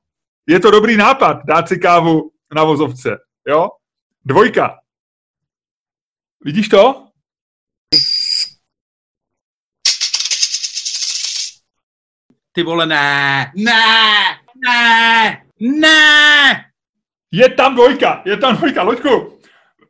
[0.47, 3.19] je to dobrý nápad dát si kávu na vozovce.
[3.49, 3.69] Jo?
[4.25, 4.79] Dvojka.
[6.45, 7.06] Vidíš to?
[12.57, 13.83] Ty vole, ne, ne,
[14.65, 16.73] ne, ne.
[17.33, 19.41] Je tam dvojka, je tam dvojka, Luďku.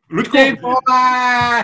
[0.09, 0.37] Luďku.
[0.37, 1.63] Ty vole.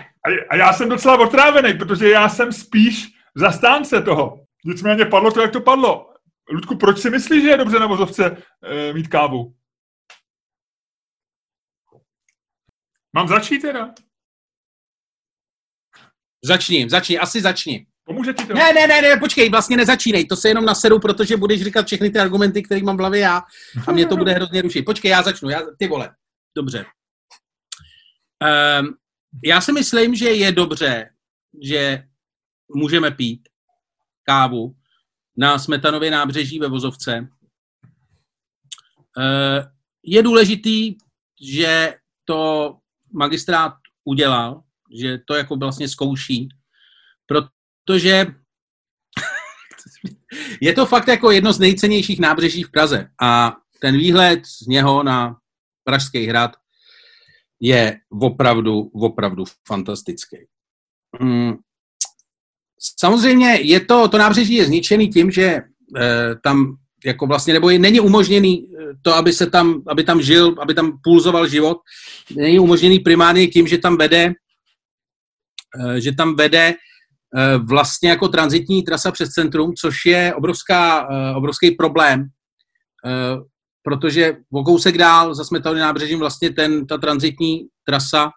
[0.50, 4.46] A já jsem docela otrávený, protože já jsem spíš zastánce toho.
[4.66, 6.14] Nicméně padlo to, jak to padlo.
[6.52, 9.56] Ludku, proč si myslíš, že je dobře na vozovce e, mít kávu?
[13.14, 13.94] Mám začít teda?
[16.44, 17.88] Začni, začni, asi začni.
[18.06, 18.54] Pomůže ti to?
[18.54, 22.10] Ne, ne, ne, ne, počkej, vlastně nezačínej, to se jenom nasedu, protože budeš říkat všechny
[22.10, 23.42] ty argumenty, které mám v hlavě já
[23.88, 24.86] a mě to bude hrozně rušit.
[24.86, 26.16] Počkej, já začnu, já, ty vole.
[26.56, 26.86] Dobře.
[28.80, 28.98] Um,
[29.44, 31.10] já si myslím, že je dobře,
[31.62, 32.04] že
[32.76, 33.50] můžeme pít
[34.24, 34.76] kávu
[35.38, 37.28] na Smetanově nábřeží ve Vozovce.
[39.18, 39.66] Uh,
[40.04, 40.96] je důležitý,
[41.42, 42.76] že to
[43.14, 44.64] magistrát udělal,
[45.02, 46.50] že to jako vlastně zkouší,
[47.86, 48.26] protože
[50.62, 55.04] je to fakt jako jedno z nejcennějších nábřeží v Praze a ten výhled z něho
[55.04, 55.36] na
[55.84, 56.52] Pražský hrad
[57.60, 60.38] je opravdu, opravdu fantastický.
[61.20, 61.54] Mm.
[63.00, 65.62] Samozřejmě je to, to nábřeží je zničený tím, že e,
[66.44, 70.56] tam jako vlastně, nebo je, není umožněný eh, to, aby se tam, aby tam žil,
[70.62, 71.78] aby tam pulzoval život.
[72.36, 74.34] Není umožněný primárně tím, že tam vede,
[75.80, 76.76] e, že tam vede Eh,
[77.60, 82.28] vlastně jako transitní trasa přes centrum, což je obrovská, eh, obrovský problém,
[83.06, 83.38] eh,
[83.84, 88.32] protože o kousek dál za Smetany nábřežím vlastně ten, ta transitní trasa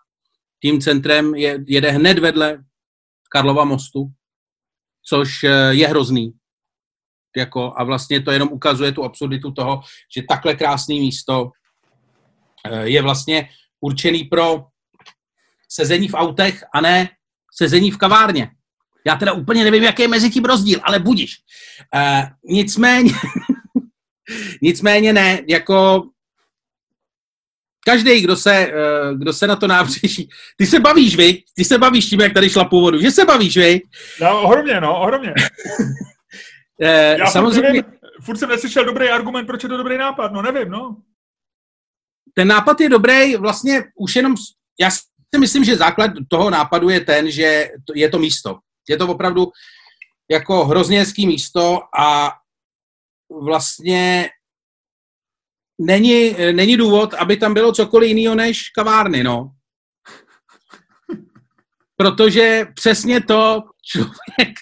[0.62, 2.58] tím centrem je, jede hned vedle
[3.30, 4.06] Karlova mostu,
[5.08, 6.32] což je hrozný.
[7.36, 9.82] Jako, a vlastně to jenom ukazuje tu absurditu toho,
[10.16, 11.50] že takhle krásné místo
[12.82, 13.48] je vlastně
[13.80, 14.64] určený pro
[15.68, 17.08] sezení v autech a ne
[17.58, 18.55] sezení v kavárně.
[19.06, 21.36] Já teda úplně nevím, jaký je mezi tím rozdíl, ale budíš.
[21.94, 23.12] Uh, nicméně,
[24.62, 26.04] nicméně ne, jako
[27.86, 31.42] každý, kdo se, uh, kdo se na to nábřeží, ty se bavíš, vy?
[31.54, 33.80] Ty se bavíš tím, jak tady po vodu, že se bavíš, vy?
[34.20, 35.34] No, ohromně, no, ohromně.
[35.80, 36.88] uh,
[37.18, 37.68] Já samozřejmě...
[37.68, 37.84] Nevím,
[38.22, 40.96] furt jsem neslyšel dobrý argument, proč je to dobrý nápad, no nevím, no.
[42.34, 44.34] Ten nápad je dobrý, vlastně už jenom,
[44.80, 48.58] já si myslím, že základ toho nápadu je ten, že je to místo.
[48.88, 49.52] Je to opravdu
[50.30, 52.32] jako hrozně hezký místo a
[53.42, 54.30] vlastně
[55.80, 59.52] není, není důvod, aby tam bylo cokoliv jiného než kavárny, no.
[61.96, 64.58] Protože přesně to člověk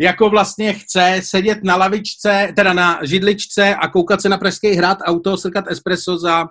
[0.00, 4.98] jako vlastně chce sedět na lavičce, teda na židličce a koukat se na Pražský hrad
[5.24, 6.46] toho srkat espresso za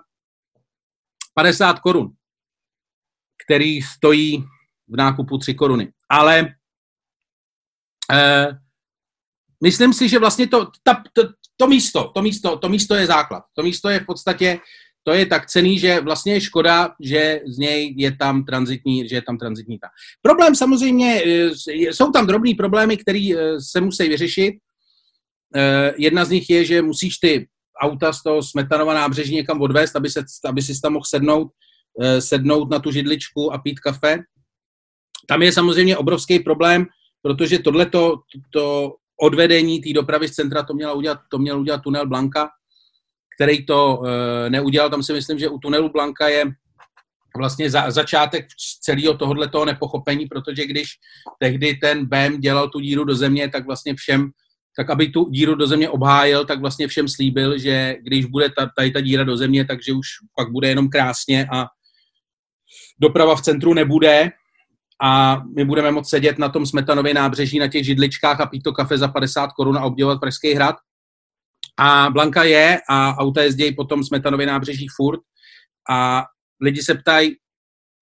[1.34, 2.12] 50 korun,
[3.46, 4.44] který stojí
[4.88, 5.92] v nákupu 3 koruny.
[6.08, 6.55] Ale
[8.12, 8.48] Eh,
[9.62, 11.22] myslím si, že vlastně to, ta, to,
[11.56, 13.42] to místo, to místo, to místo je základ.
[13.54, 14.58] To místo je v podstatě,
[15.02, 19.16] to je tak cený, že vlastně je škoda, že z něj je tam transitní, že
[19.16, 19.88] je tam transitní ta.
[20.22, 21.50] Problém samozřejmě, eh,
[21.92, 24.54] jsou tam drobný problémy, které eh, se musí vyřešit.
[25.96, 27.48] Jedna z nich je, že musíš ty
[27.82, 31.48] auta z toho Smetanova nábřeží někam odvést, aby, se, aby si tam mohl sednout,
[32.18, 34.18] sednout na tu židličku a pít kafe.
[35.26, 36.86] Tam je samozřejmě obrovský problém,
[37.26, 42.06] protože tohleto to odvedení té dopravy z centra to měl udělat, to měl udělat tunel
[42.06, 42.48] Blanka,
[43.36, 44.90] který to e, neudělal.
[44.90, 46.44] Tam si myslím, že u tunelu Blanka je
[47.36, 48.46] vlastně za, začátek
[48.80, 50.88] celého tohoto nepochopení, protože když
[51.38, 54.30] tehdy ten BEM dělal tu díru do země, tak vlastně všem,
[54.76, 58.70] tak aby tu díru do země obhájil, tak vlastně všem slíbil, že když bude ta,
[58.76, 61.66] tady ta díra do země, takže už pak bude jenom krásně a
[63.00, 64.30] doprava v centru nebude,
[65.02, 68.72] a my budeme moct sedět na tom smetanově nábřeží na těch židličkách a pít to
[68.72, 70.76] kafe za 50 korun a obdivovat Pražský hrad.
[71.78, 75.20] A Blanka je a auta jezdí potom smetanově nábřeží furt
[75.90, 76.24] a
[76.60, 77.36] lidi se ptají,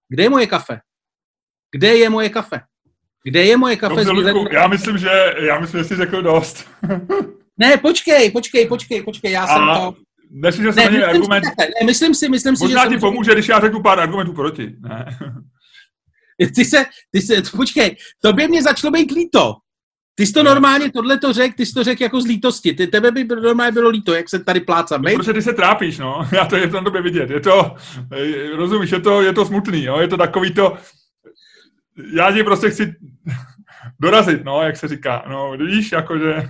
[0.08, 0.80] kde je moje kafe?
[1.72, 2.60] Kde je moje kafe?
[3.24, 4.04] Kde je moje kafe?
[4.04, 6.68] Dobře, Ludku, já myslím, že já myslím, že jsi řekl dost.
[7.58, 9.46] ne, počkej, počkej, počkej, počkej, já a...
[9.46, 9.96] jsem to...
[10.30, 11.44] Myslím, že ne, myslím argument...
[11.44, 14.32] Si, ne, myslím si, myslím si, Možná že ti pomůže, když já řeknu pár argumentů
[14.32, 14.74] proti.
[14.80, 15.18] Ne.
[16.54, 19.54] Ty se, ty se, počkej, to by mě začalo být líto.
[20.14, 22.72] Ty jsi to normálně tohle to řekl, ty jsi to řekl jako z lítosti.
[22.72, 25.02] Ty, tebe by normálně bylo líto, jak se tady plácám.
[25.02, 26.28] No, protože ty se trápíš, no.
[26.32, 27.30] Já to je na tobě vidět.
[27.30, 27.76] Je to,
[28.56, 29.98] rozumíš, je to, je to smutný, jo.
[30.00, 30.76] Je to takový to,
[32.12, 32.94] já ti prostě chci
[34.00, 35.24] dorazit, no, jak se říká.
[35.28, 36.48] No, víš, jakože...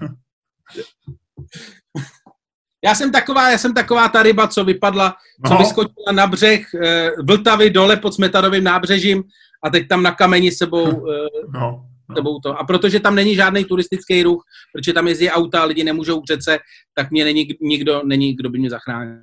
[2.85, 5.17] Já jsem taková, já jsem taková ta ryba, co vypadla,
[5.47, 5.59] co no.
[5.59, 9.23] vyskočila na břeh e, Vltavy dole pod Smetanovým nábřežím
[9.65, 11.61] a teď tam na kameni sebou, e, no,
[12.09, 12.17] no.
[12.17, 12.59] sebou to.
[12.59, 16.27] A protože tam není žádný turistický ruch, protože tam jezdí auta a lidi nemůžou k
[16.27, 16.59] řece,
[16.95, 19.17] tak mě není nikdo, není, kdo by mě zachránil.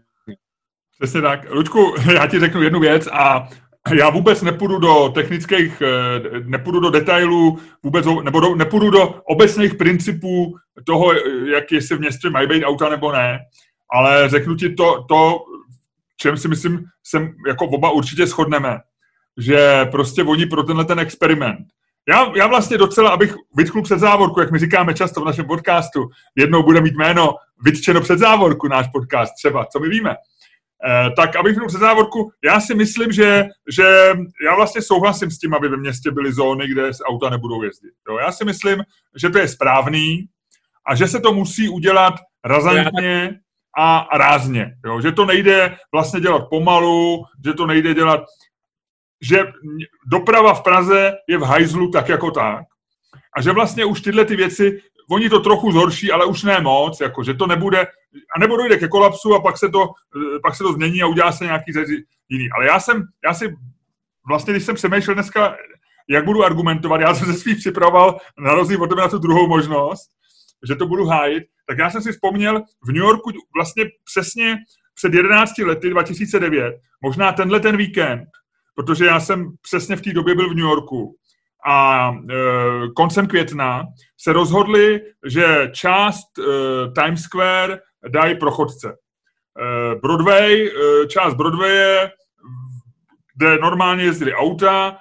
[0.99, 1.51] Přesně tak.
[1.51, 3.49] Luďku, já ti řeknu jednu věc a
[3.93, 9.75] já vůbec nepůjdu do technických, eh, nepůjdu do detailů, vůbec, nebo do, nepůjdu do obecných
[9.75, 11.13] principů toho,
[11.53, 13.39] jak jestli v městě mají být auta nebo ne,
[13.93, 15.39] ale řeknu ti to, to
[16.17, 18.79] čem si myslím, jsem jako oba určitě shodneme,
[19.37, 21.67] že prostě oni pro tenhle ten experiment.
[22.09, 26.09] Já, já vlastně docela, abych vytknul před závorku, jak my říkáme často v našem podcastu,
[26.35, 30.15] jednou bude mít jméno vytčeno před závorku náš podcast třeba, co my víme.
[30.87, 33.83] Eh, tak abych měl před závorku, já si myslím, že, že
[34.45, 37.91] já vlastně souhlasím s tím, aby ve městě byly zóny, kde se auta nebudou jezdit.
[38.09, 38.17] Jo?
[38.17, 38.83] Já si myslím,
[39.15, 40.25] že to je správný
[40.87, 42.13] a že se to musí udělat
[42.45, 43.39] razantně
[43.77, 44.73] a rázně.
[44.85, 45.01] Jo?
[45.01, 48.23] Že to nejde vlastně dělat pomalu, že to nejde dělat,
[49.21, 49.43] že
[50.07, 52.65] doprava v Praze je v hajzlu tak jako tak
[53.37, 54.81] a že vlastně už tyhle ty věci
[55.11, 57.87] oni to trochu zhorší, ale už ne moc, jako, že to nebude,
[58.35, 61.07] a nebo dojde ke kolapsu a pak se to, eh, pak se to změní a
[61.07, 61.71] udělá se nějaký
[62.29, 62.49] jiný.
[62.55, 63.55] Ale já jsem, já si
[64.27, 65.55] vlastně, když jsem přemýšlel dneska,
[66.09, 69.47] jak budu argumentovat, já jsem se svých připravoval na rozdíl od tebe na tu druhou
[69.47, 70.09] možnost,
[70.67, 74.57] že to budu hájit, tak já jsem si vzpomněl v New Yorku vlastně přesně
[74.93, 78.27] před 11 lety, 2009, možná tenhle ten víkend,
[78.75, 81.15] protože já jsem přesně v té době byl v New Yorku,
[81.65, 82.35] a e,
[82.95, 83.83] koncem května
[84.17, 86.43] se rozhodli, že část e,
[86.91, 88.89] Times Square dají pro chodce.
[88.89, 92.11] E, Broadway, e, část Broadwaye,
[93.35, 94.97] kde normálně jezdili auta, e,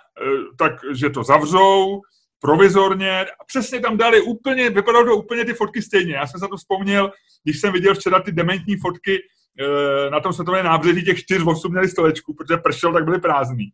[0.58, 2.00] takže to zavřou
[2.40, 3.24] provizorně.
[3.24, 6.14] A přesně tam dali úplně, vypadalo to úplně ty fotky stejně.
[6.14, 7.12] Já jsem se to vzpomněl,
[7.44, 9.18] když jsem viděl včera ty dementní fotky
[10.10, 13.72] na tom světovém nábřeží těch čtyř osm měli stolečku, protože pršel, tak byly prázdný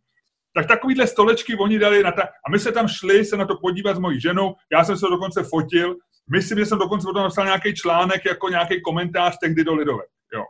[0.57, 2.23] tak takovýhle stolečky oni dali na ta...
[2.23, 5.07] A my se tam šli se na to podívat s mojí ženou, já jsem se
[5.11, 5.97] dokonce fotil,
[6.31, 10.03] myslím, že jsem dokonce potom napsal nějaký článek jako nějaký komentář tehdy do Lidové.
[10.35, 10.45] Jo.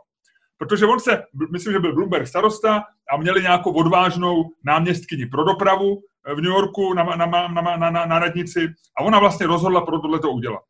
[0.57, 6.01] Protože on se, myslím, že byl Bloomberg starosta a měli nějakou odvážnou náměstkyni pro dopravu
[6.27, 9.47] eh, v New Yorku na, na, na, na, na, na, na radnici a ona vlastně
[9.47, 10.61] rozhodla pro tohle to udělat.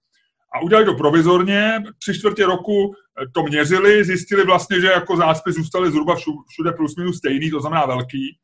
[0.53, 2.93] A udělali to provizorně, tři čtvrtě roku
[3.34, 6.15] to měřili, zjistili vlastně, že jako záspy zůstaly zhruba
[6.49, 8.38] všude plus minus stejný, to znamená velký.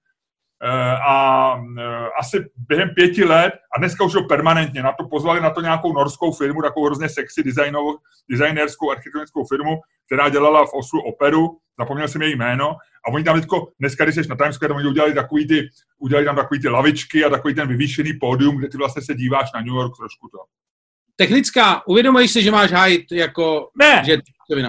[0.66, 5.42] Eh, a eh, asi během pěti let, a dneska už to permanentně, na to pozvali
[5.42, 7.98] na to nějakou norskou firmu, takovou hrozně sexy designovou,
[8.30, 12.70] designerskou architektonickou firmu, která dělala v Oslu operu, zapomněl jsem její jméno,
[13.08, 16.26] a oni tam teďko, dneska, když jsi na Times Square, oni udělali takový ty, udělali
[16.26, 19.62] tam takový ty lavičky a takový ten vyvýšený pódium, kde ty vlastně se díváš na
[19.62, 20.38] New York trošku to.
[21.16, 23.70] Technická, uvědomuješ si, že máš hájit jako...
[23.80, 24.18] Ne, že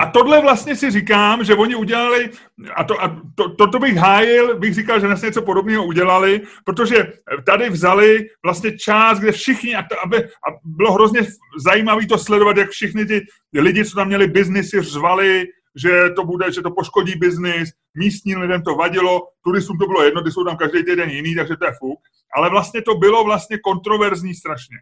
[0.01, 2.31] a tohle vlastně si říkám, že oni udělali,
[2.75, 6.41] a to, a to, to, to bych hájil, bych říkal, že vlastně něco podobného udělali,
[6.65, 7.13] protože
[7.47, 11.21] tady vzali vlastně část, kde všichni, a to, aby, a bylo hrozně
[11.65, 13.21] zajímavé to sledovat, jak všichni ty
[13.55, 15.45] lidi, co tam měli biznisy, řvali,
[15.77, 20.23] že to bude, že to poškodí biznis, místním lidem to vadilo, turistům to bylo jedno,
[20.23, 22.01] ty jsou tam každý týden jiný, takže to je fuk.
[22.37, 24.77] Ale vlastně to bylo vlastně kontroverzní strašně.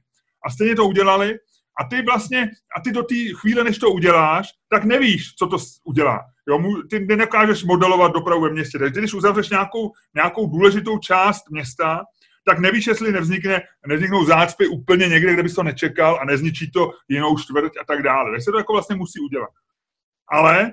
[0.47, 1.39] A stejně to udělali
[1.81, 5.57] a ty vlastně, a ty do té chvíle, než to uděláš, tak nevíš, co to
[5.85, 6.21] udělá.
[6.49, 6.59] Jo,
[6.91, 8.79] ty nedokážeš modelovat dopravu ve městě.
[8.79, 12.01] Takže když uzavřeš nějakou, nějakou důležitou část města,
[12.45, 16.91] tak nevíš, jestli nevznikne, nevzniknou zácpy úplně někde, kde bys to nečekal a nezničí to
[17.09, 18.31] jinou čtvrť a tak dále.
[18.31, 19.51] Takže se to jako vlastně musí udělat.
[20.29, 20.73] Ale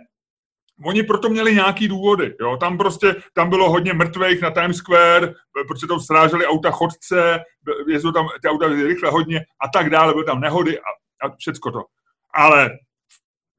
[0.85, 2.35] oni proto měli nějaký důvody.
[2.41, 2.57] Jo?
[2.57, 5.33] Tam prostě, tam bylo hodně mrtvých na Times Square,
[5.67, 7.39] protože tam sráželi auta chodce,
[7.87, 10.89] jezdou tam ty auta rychle hodně a tak dále, byly tam nehody a,
[11.27, 11.83] a všecko to.
[12.33, 12.69] Ale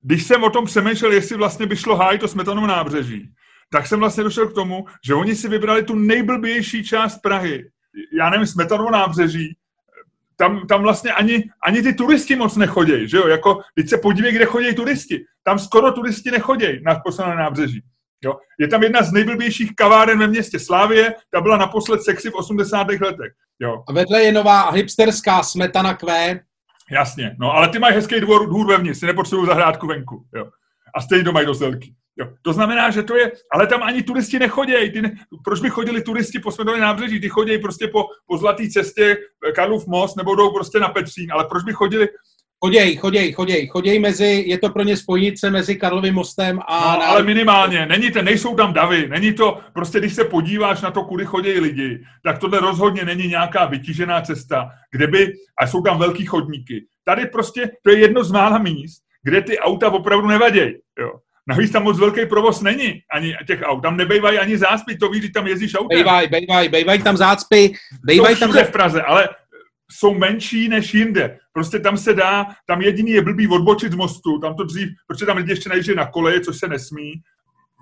[0.03, 3.31] když jsem o tom přemýšlel, jestli vlastně by šlo hájit to smetanou nábřeží,
[3.73, 7.71] tak jsem vlastně došel k tomu, že oni si vybrali tu nejblbější část Prahy.
[8.19, 9.57] Já nevím, smetanou nábřeží,
[10.41, 14.33] tam, tam vlastně ani, ani ty turisti moc nechodějí, že jo, jako, teď se podívej,
[14.33, 15.25] kde chodí turisti.
[15.43, 17.83] Tam skoro turisti nechodějí na poslané nábřeží.
[18.25, 18.37] Jo.
[18.59, 22.87] Je tam jedna z nejblbějších kaváren ve městě Slávě, ta byla naposled sexy v 80.
[22.89, 23.33] letech.
[23.61, 23.85] Jo.
[23.89, 26.41] A vedle je nová hipsterská smetana Q.
[26.91, 30.25] Jasně, no ale ty mají hezký dvůr, dvůr vevnitř, si nepotřebují zahrádku venku.
[30.35, 30.51] Jo.
[30.95, 31.95] A stejně to mají dost velký.
[32.19, 32.29] Jo.
[32.43, 34.93] To znamená, že to je, ale tam ani turisti nechodějí.
[34.93, 37.21] Ty ne, proč by chodili turisti po Smetově nábřeží?
[37.21, 39.17] Ty chodí prostě po, po zlaté cestě
[39.55, 42.09] Karlův most nebo jdou prostě na Petřín, ale proč by chodili
[42.65, 46.97] Choděj, choděj, choděj, choděj mezi, je to pro ně spojnice mezi Karlovým mostem a...
[46.97, 50.91] No, ale minimálně, není to, nejsou tam davy, není to, prostě když se podíváš na
[50.91, 55.83] to, kudy chodí lidi, tak tohle rozhodně není nějaká vytížená cesta, kde by, a jsou
[55.83, 56.87] tam velký chodníky.
[57.05, 61.11] Tady prostě, to je jedno z mála míst, kde ty auta opravdu nevadějí, jo.
[61.51, 63.83] Navíc tam moc velký provoz není ani těch aut.
[63.83, 65.99] Tam nebejvají ani zácpy, to víš, že tam jezdíš autem.
[65.99, 67.73] Bejvaj, bejvaj, bejvaj tam zácpy,
[68.05, 68.53] bejvaj tam...
[68.53, 69.29] v Praze, ale
[69.91, 71.39] jsou menší než jinde.
[71.53, 75.27] Prostě tam se dá, tam jediný je blbý odbočit z mostu, tam to dřív, protože
[75.27, 77.13] tam lidi ještě najíždějí na koleje, což se nesmí,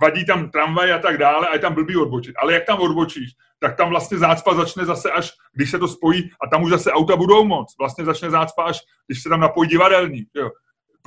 [0.03, 2.35] vadí tam tramvaj a tak dále a je tam blbý odbočit.
[2.43, 6.31] Ale jak tam odbočíš, tak tam vlastně zácpa začne zase až, když se to spojí
[6.45, 7.75] a tam už zase auta budou moc.
[7.79, 10.29] Vlastně začne zácpa až, když se tam napojí divadelník.
[10.35, 10.51] Jo.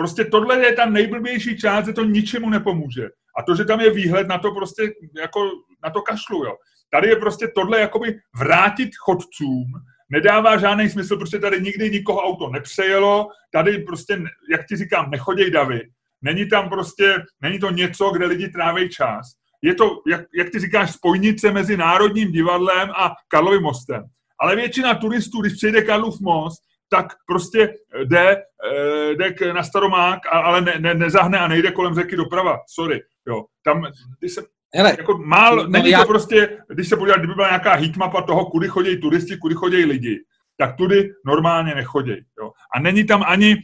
[0.02, 3.10] Prostě tohle je ta nejblbější část, že to ničemu nepomůže.
[3.38, 4.84] A to, že tam je výhled na to prostě
[5.22, 5.40] jako
[5.84, 6.56] na to kašlu, jo.
[6.92, 9.66] Tady je prostě tohle jakoby vrátit chodcům
[10.12, 14.22] nedává žádný smysl, protože tady nikdy nikoho auto nepřejelo, tady prostě,
[14.52, 15.82] jak ti říkám, nechoděj davy.
[16.22, 19.32] Není tam prostě, není to něco, kde lidi tráví čas.
[19.62, 24.04] Je to, jak, jak ty říkáš, spojnice mezi Národním divadlem a Karlovým mostem.
[24.40, 26.62] Ale většina turistů, když přijde Karlov most,
[26.92, 27.74] tak prostě
[28.04, 32.60] jde, eh, jde na Staromák, ale ne, ne, nezahne a nejde kolem řeky doprava.
[32.68, 33.02] Sorry.
[33.28, 33.46] Jo.
[33.64, 33.84] Tam,
[34.20, 34.42] když se,
[34.76, 36.00] Hele, jako mál, no, není já...
[36.00, 39.86] to prostě, když se podívat, kdyby byla nějaká heatmapa toho, kudy chodí turisti, kudy chodí
[39.86, 40.20] lidi,
[40.58, 42.16] tak tudy normálně nechodí.
[42.40, 42.52] Jo.
[42.76, 43.58] A není tam ani,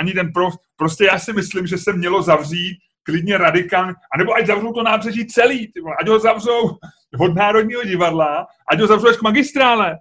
[0.00, 4.46] ani ten pro, prostě já si myslím, že se mělo zavřít klidně radikálně, anebo ať
[4.46, 6.76] zavřou to nábřeží celý, ty vole, ať ho zavřou
[7.18, 9.98] od Národního divadla, ať ho zavřou až k magistrále.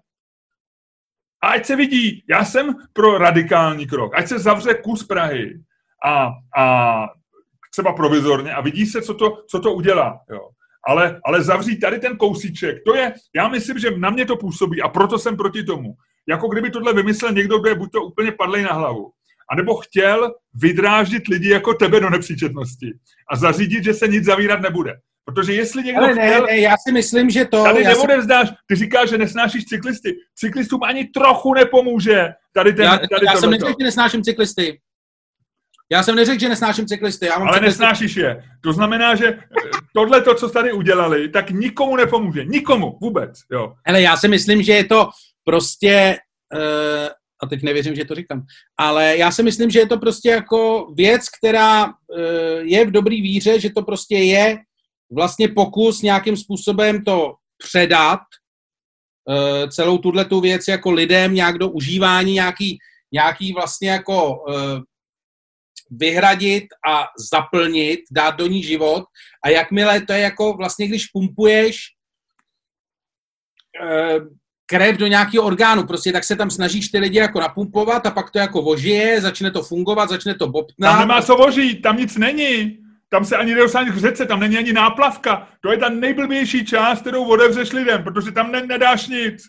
[1.43, 5.59] A ať se vidí, já jsem pro radikální krok, ať se zavře kus Prahy
[6.05, 6.29] a,
[6.61, 7.07] a
[7.71, 10.19] třeba provizorně a vidí se, co to, co to udělá.
[10.31, 10.49] Jo.
[10.87, 14.81] Ale, ale zavřít tady ten kousíček, to je, já myslím, že na mě to působí
[14.81, 15.93] a proto jsem proti tomu.
[16.27, 19.11] Jako kdyby tohle vymyslel někdo, kdo je buď to úplně padlej na hlavu,
[19.51, 22.93] anebo chtěl vydráždit lidi jako tebe do nepříčetnosti
[23.31, 24.93] a zařídit, že se nic zavírat nebude.
[25.25, 27.63] Protože jestli někdo Ale ne, chtěl, ne, já si myslím, že to...
[27.63, 28.55] Tady neodevzdáš, si...
[28.67, 30.15] ty říkáš, že nesnášíš cyklisty.
[30.35, 32.85] Cyklistům ani trochu nepomůže tady ten...
[32.85, 34.79] Já, tady já jsem neřekl, že nesnáším cyklisty.
[35.91, 37.25] Já jsem neřekl, že nesnáším cyklisty.
[37.25, 37.81] Já mám Ale cyklisty.
[37.81, 38.43] nesnášíš je.
[38.63, 39.39] To znamená, že
[39.93, 42.45] tohle, to, co tady udělali, tak nikomu nepomůže.
[42.45, 43.39] Nikomu vůbec.
[43.51, 43.73] Jo.
[43.85, 45.09] Ale já si myslím, že je to
[45.43, 46.17] prostě,
[46.55, 47.07] uh,
[47.43, 48.43] a teď nevěřím, že to říkám,
[48.79, 51.91] ale já si myslím, že je to prostě jako věc, která uh,
[52.61, 54.57] je v dobrý víře, že to prostě je
[55.11, 58.19] vlastně pokus nějakým způsobem to předat,
[59.29, 62.77] uh, celou tuhle tu věc jako lidem nějak do užívání, nějaký,
[63.11, 64.81] nějaký vlastně jako uh,
[65.91, 69.03] vyhradit a zaplnit, dát do ní život
[69.45, 71.77] a jakmile to je jako vlastně, když pumpuješ
[73.83, 74.19] eh,
[74.65, 78.31] krev do nějakého orgánu, prostě tak se tam snažíš ty lidi jako napumpovat a pak
[78.31, 80.91] to jako vožije, začne to fungovat, začne to bobtnat.
[80.91, 82.80] Tam nemá co vožít, tam nic není.
[83.11, 85.47] Tam se ani nedosáhne k řece, tam není ani náplavka.
[85.61, 89.43] To je ta nejblbější část, kterou odevřeš lidem, protože tam ne, nedáš nic.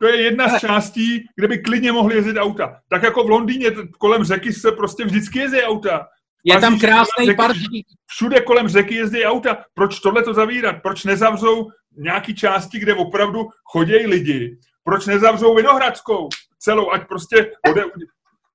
[0.00, 2.80] To je jedna z částí, kde by klidně mohli jezdit auta.
[2.90, 6.06] Tak jako v Londýně kolem řeky se prostě vždycky jezdí auta.
[6.44, 7.86] Je tam krásný parčík.
[8.06, 9.64] Všude kolem řeky jezdí auta.
[9.74, 10.76] Proč tohle to zavírat?
[10.82, 14.58] Proč nezavřou nějaký části, kde opravdu chodí lidi?
[14.84, 16.28] Proč nezavřou Vinohradskou
[16.58, 17.84] celou, ať prostě ode...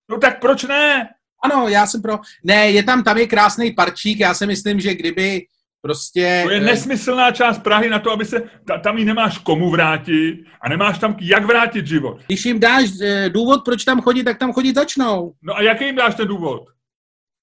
[0.10, 1.10] No tak proč ne?
[1.44, 2.20] Ano, já jsem pro...
[2.44, 5.42] Ne, je tam, tam je krásný parčík, já si myslím, že kdyby
[5.86, 6.42] Prostě...
[6.44, 9.70] To je eh, nesmyslná část Prahy na to, aby se, ta, tam ji nemáš komu
[9.70, 12.22] vrátit a nemáš tam jak vrátit život.
[12.26, 15.34] Když jim dáš eh, důvod, proč tam chodí, tak tam chodit začnou.
[15.42, 16.64] No a jaký jim dáš ten důvod?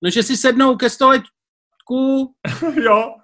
[0.02, 2.34] No, že si sednou ke stolečku,
[2.82, 3.14] jo.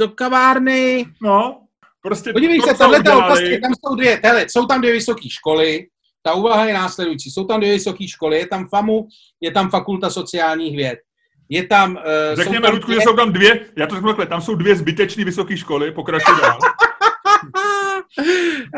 [0.00, 1.06] do kavárny.
[1.22, 1.60] No,
[2.02, 5.86] prostě Podívej se, tahle opasky, tam jsou dvě, hele, jsou tam dvě vysoké školy,
[6.28, 7.30] ta úvaha je následující.
[7.30, 9.08] Jsou tam dvě vysoké školy, je tam FAMu,
[9.40, 10.98] je tam Fakulta sociálních věd.
[11.48, 11.90] Je tam...
[11.96, 13.00] Uh, Řekněme, tam Ludku, dvě...
[13.00, 16.34] že jsou tam dvě, já to řeknu takhle, tam jsou dvě zbytečné vysoké školy, pokračuj
[16.42, 16.58] dál.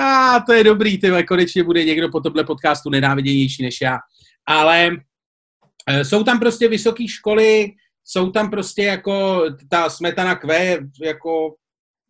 [0.01, 3.99] A ah, to je dobrý, ty konečně bude někdo po tohle podcastu nenáviděnější než já.
[4.47, 7.73] Ale uh, jsou tam prostě vysoké školy,
[8.05, 11.55] jsou tam prostě jako ta Smetana Q, jako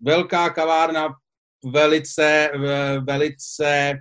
[0.01, 1.09] velká kavárna,
[1.64, 2.51] velice,
[3.05, 3.99] velice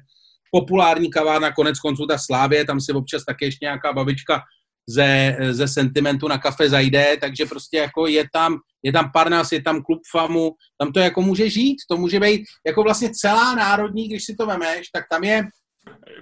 [0.52, 4.41] populární kavárna, konec konců ta Slávě, tam se občas také ještě nějaká babička
[4.89, 9.62] ze, ze sentimentu na kafe zajde, takže prostě jako je tam, je tam Parnas, je
[9.62, 14.08] tam klub FAMu, tam to jako může žít, to může být jako vlastně celá národní,
[14.08, 15.43] když si to vemeš, tak tam je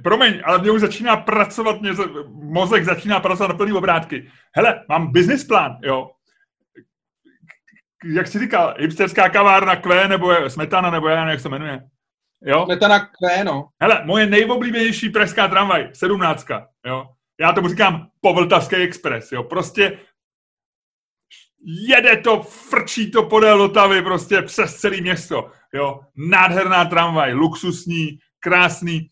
[0.03, 1.91] Promiň, ale mě už začíná pracovat, mě
[2.29, 4.31] mozek začíná pracovat na plný obrátky.
[4.55, 6.09] Hele, mám business plán, jo.
[8.05, 11.81] jak jsi říkal, hipsterská kavárna Q, nebo je, Smetana, nebo já nevím, jak se jmenuje.
[12.45, 12.65] Jo?
[12.65, 13.67] Smetana Q, no.
[13.81, 17.05] Hele, moje nejoblíbenější pražská tramvaj, sedmnáctka, jo.
[17.39, 19.43] Já tomu říkám Povltavský Express, jo.
[19.43, 19.99] Prostě
[21.89, 25.99] jede to, frčí to podél Vltavy, prostě přes celé město, jo.
[26.15, 29.07] Nádherná tramvaj, luxusní, krásný,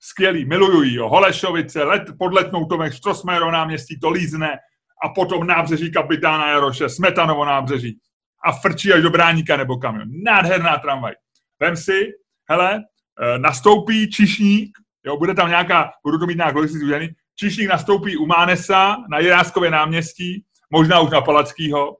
[0.00, 1.08] skvělý, miluju ji, jo.
[1.08, 4.58] Holešovice, let, pod letnou Tomek, Štrosmero náměstí, to lízne
[5.04, 7.98] a potom nábřeží kapitána Jaroše, Smetanovo nábřeží
[8.44, 10.06] a frčí až do Bráníka nebo kam, jo.
[10.24, 11.12] Nádherná tramvaj.
[11.60, 12.12] Vem si,
[12.48, 12.84] hele,
[13.22, 18.26] eh, nastoupí čišník, jo, bude tam nějaká, budu to mít nějak logisticky čišník nastoupí u
[18.26, 21.96] Mánesa na Jiráskově náměstí, možná už na Palackýho,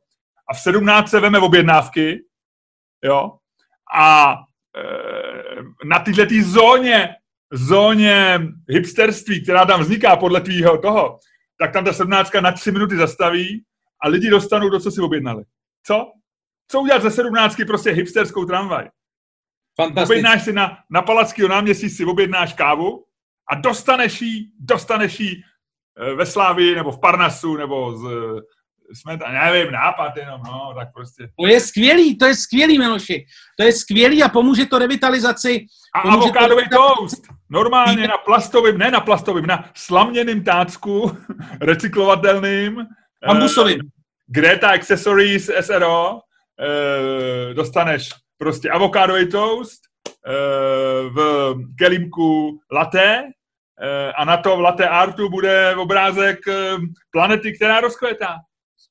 [0.48, 2.24] a v 17 se veme objednávky,
[3.04, 3.32] jo,
[3.94, 4.34] a
[4.76, 7.14] e, na této tý zóně,
[7.52, 11.18] zóně hipsterství, která tam vzniká podle tvýho toho,
[11.58, 13.64] tak tam ta 17 na 3 minuty zastaví
[14.02, 15.44] a lidi dostanou to, co si objednali.
[15.86, 16.12] Co?
[16.70, 18.88] Co udělat ze 17 prostě hipsterskou tramvaj?
[19.78, 23.04] Objednáš si na, na Palackého náměstí si objednáš kávu
[23.50, 25.42] a dostaneš jí, dostaneš jí
[26.00, 28.02] eh, ve Slávii nebo v Parnasu nebo z,
[28.92, 31.28] jsme tam, nevím, nápad jenom, no, tak prostě.
[31.40, 33.26] To je skvělý, to je skvělý, Miloši.
[33.58, 35.66] To je skvělý a pomůže to revitalizaci.
[35.94, 37.22] A avokádový to toast.
[37.50, 41.16] Normálně na plastovém, ne na plastovém, na slaměným tácku,
[41.60, 42.86] recyklovatelným.
[43.26, 43.80] Bambusovým.
[43.80, 43.88] Eh,
[44.26, 46.20] Greta Accessories SRO.
[46.60, 50.32] Eh, dostaneš prostě avokádový toast eh,
[51.08, 53.22] v kelímku latte
[53.82, 56.76] eh, a na to v latte artu bude obrázek eh,
[57.10, 58.34] planety, která rozkvětá.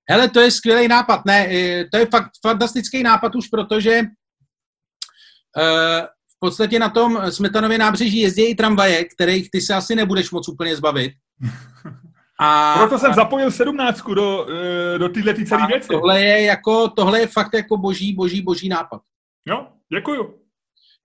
[0.09, 1.25] Hele, to je skvělý nápad.
[1.25, 1.47] Ne,
[1.91, 4.01] to je fakt fantastický nápad už, protože
[6.35, 10.49] v podstatě na tom Smetanově nábřeží jezdí i tramvaje, kterých ty se asi nebudeš moc
[10.49, 11.11] úplně zbavit.
[12.39, 14.47] A, Proto jsem zapojil sedmnáctku do,
[14.97, 15.87] do této celé věci.
[15.87, 19.01] Tohle je, jako, tohle je fakt jako boží, boží, boží nápad.
[19.45, 20.39] Jo, děkuju.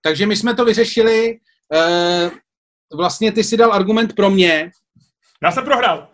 [0.01, 1.39] Takže my jsme to vyřešili.
[1.73, 2.31] Uh,
[2.97, 4.71] vlastně ty si dal argument pro mě,
[5.43, 6.07] já jsem prohrál.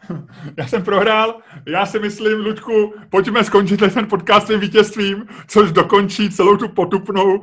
[0.58, 1.40] Já jsem prohrál.
[1.68, 7.42] Já si myslím, Luďku, pojďme skončit ten podcast tím vítězstvím, což dokončí celou tu potupnou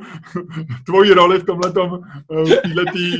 [0.85, 1.99] tvoji roli v tomhletom
[2.39, 2.55] eh,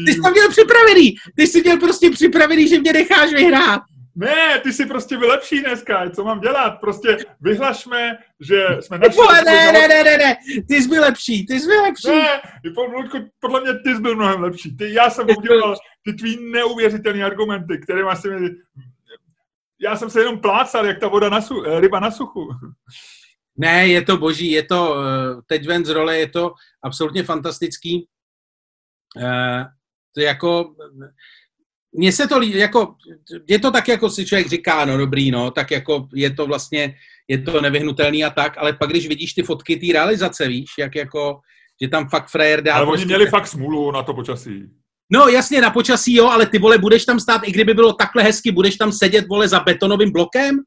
[0.05, 1.15] Ty jsi to měl připravený.
[1.35, 3.81] Ty jsi měl prostě připravený, že mě necháš vyhrát.
[4.15, 6.69] Ne, ty jsi prostě vylepší dneska, co mám dělat?
[6.69, 9.21] Prostě vyhlašme, že jsme našli...
[9.45, 10.37] Ne, ne, ne, ne, ne,
[10.67, 12.07] ty jsi byl lepší, ty jsi byl lepší.
[12.07, 12.41] Ne,
[13.39, 14.77] podle mě ty jsi byl mnohem lepší.
[14.77, 18.49] Ty, já jsem udělal ty tvý neuvěřitelné argumenty, které máš si mi...
[19.81, 21.65] Já jsem se jenom plácal, jak ta voda na su...
[21.65, 22.49] Eh, ryba na suchu.
[23.57, 26.53] Ne, je to boží, je to, eh, teď ven z role, je to
[26.83, 28.07] absolutně fantastický.
[29.21, 29.65] Eh,
[30.13, 30.75] to je jako,
[31.97, 32.95] mně se to líbí, jako,
[33.47, 36.95] je to tak, jako si člověk říká, no dobrý, no, tak jako je to vlastně,
[37.27, 40.95] je to nevyhnutelný a tak, ale pak, když vidíš ty fotky té realizace, víš, jak
[40.95, 41.39] jako,
[41.81, 42.73] že tam fakt frajer dá...
[42.73, 44.63] Ale prostě oni měli fakt smůlu na to počasí.
[45.11, 48.23] No jasně, na počasí jo, ale ty vole, budeš tam stát, i kdyby bylo takhle
[48.23, 50.59] hezky, budeš tam sedět, vole, za betonovým blokem?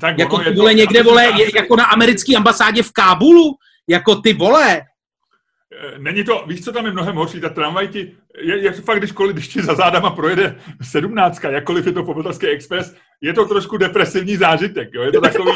[0.00, 3.54] Tak jako ty vole, to, někde, vole, je, jako na americké ambasádě v Kábulu?
[3.88, 4.82] Jako ty vole,
[5.98, 9.12] není to, víš, co tam je mnohem horší, ta tramvaj ti, je, je fakt, když,
[9.32, 14.36] když ti za zádama projede sedmnáctka, jakkoliv je to Povltavský expres, je to trošku depresivní
[14.36, 15.02] zážitek, jo?
[15.02, 15.52] Je to takový,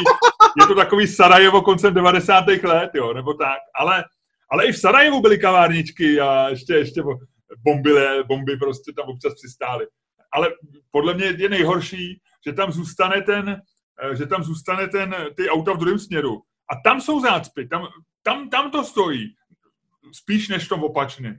[0.61, 2.45] je to takový Sarajevo koncem 90.
[2.63, 4.03] let, jo, nebo tak, ale,
[4.51, 7.03] ale i v Sarajevu byly kavárničky a ještě, ještě
[7.57, 7.91] bomby,
[8.27, 9.87] bomby prostě tam občas přistály.
[10.31, 10.47] Ale
[10.91, 13.61] podle mě je nejhorší, že tam zůstane ten,
[14.03, 16.41] eh, že tam zůstane ten, ty auta v druhém směru.
[16.71, 17.87] A tam jsou zácpy, tam,
[18.23, 19.35] tam, tam to stojí
[20.13, 21.37] spíš než v tom opačném.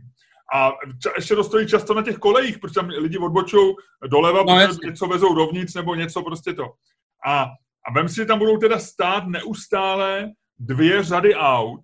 [0.54, 0.72] A
[1.16, 3.74] ještě to stojí často na těch kolejích, protože tam lidi odbočou
[4.06, 6.64] doleva, no, protože něco vezou dovnitř nebo něco prostě to.
[7.26, 7.42] A,
[7.88, 11.80] a vem si, že tam budou teda stát neustále dvě řady aut,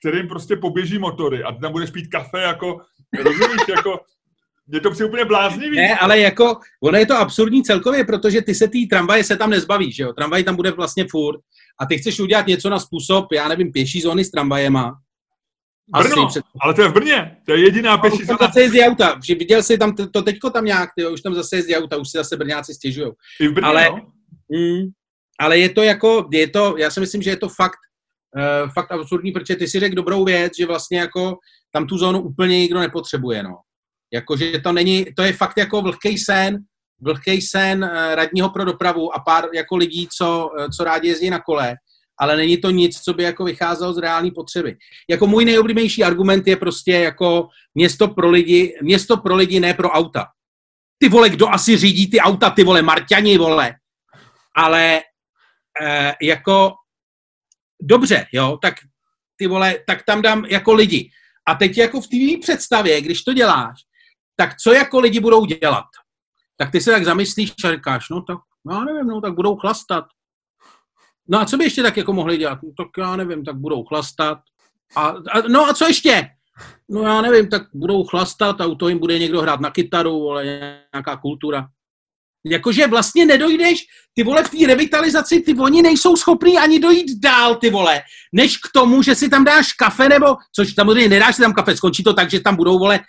[0.00, 2.80] kterým prostě poběží motory a ty tam budeš pít kafe jako,
[3.22, 4.00] rozumíš, jako,
[4.72, 5.76] je to přijde úplně bláznivý.
[5.76, 9.50] Ne, ale jako, ono je to absurdní celkově, protože ty se tý tramvaje se tam
[9.50, 10.12] nezbavíš, že jo?
[10.12, 11.40] Tramvaj tam bude vlastně furt
[11.80, 14.98] a ty chceš udělat něco na způsob, já nevím, pěší zóny s tramvajema,
[15.92, 16.44] Brno, před...
[16.60, 18.38] ale to je v Brně, to je jediná pěší zóna.
[18.40, 21.76] zase jezdí auta, viděl jsi tam to, teďko tam nějak, tyjo, už tam zase jezdí
[21.76, 23.10] auta, už si zase Brňáci stěžují.
[23.40, 23.96] I v Brně, ale, no?
[24.58, 24.90] mm,
[25.40, 27.78] ale je to jako, je to, já si myslím, že je to fakt,
[28.36, 31.38] uh, fakt absurdní, protože ty si řekl dobrou věc, že vlastně jako
[31.72, 33.56] tam tu zónu úplně nikdo nepotřebuje, no.
[34.12, 36.58] Jakože to není, to je fakt jako vlhký sen,
[37.00, 41.30] vlhký sen uh, radního pro dopravu a pár jako lidí, co, uh, co rádi jezdí
[41.30, 41.76] na kole
[42.20, 44.76] ale není to nic, co by jako vycházelo z reální potřeby.
[45.10, 49.90] Jako můj nejoblíbenější argument je prostě jako město pro lidi, město pro lidi, ne pro
[49.90, 50.26] auta.
[50.98, 53.74] Ty vole, kdo asi řídí ty auta, ty vole, Marťani, vole.
[54.56, 55.00] Ale
[55.82, 56.74] e, jako
[57.82, 58.74] dobře, jo, tak
[59.36, 61.10] ty vole, tak tam dám jako lidi.
[61.48, 63.78] A teď jako v té představě, když to děláš,
[64.36, 65.84] tak co jako lidi budou dělat?
[66.56, 70.04] Tak ty se tak zamyslíš a říkáš, no tak, no nevím, no tak budou chlastat.
[71.28, 72.58] No a co by ještě tak jako mohli dělat?
[72.62, 74.38] No tak já nevím, tak budou chlastat.
[74.96, 76.30] A, a, no a co ještě?
[76.88, 80.30] No já nevím, tak budou chlastat a u toho jim bude někdo hrát na kytaru,
[80.30, 80.44] ale
[80.94, 81.66] nějaká kultura.
[82.46, 87.54] Jakože vlastně nedojdeš, ty vole, v té revitalizaci, ty oni nejsou schopní ani dojít dál,
[87.54, 88.02] ty vole,
[88.32, 91.76] než k tomu, že si tam dáš kafe, nebo, což samozřejmě nedáš si tam kafe,
[91.76, 93.00] skončí to tak, že tam budou, vole,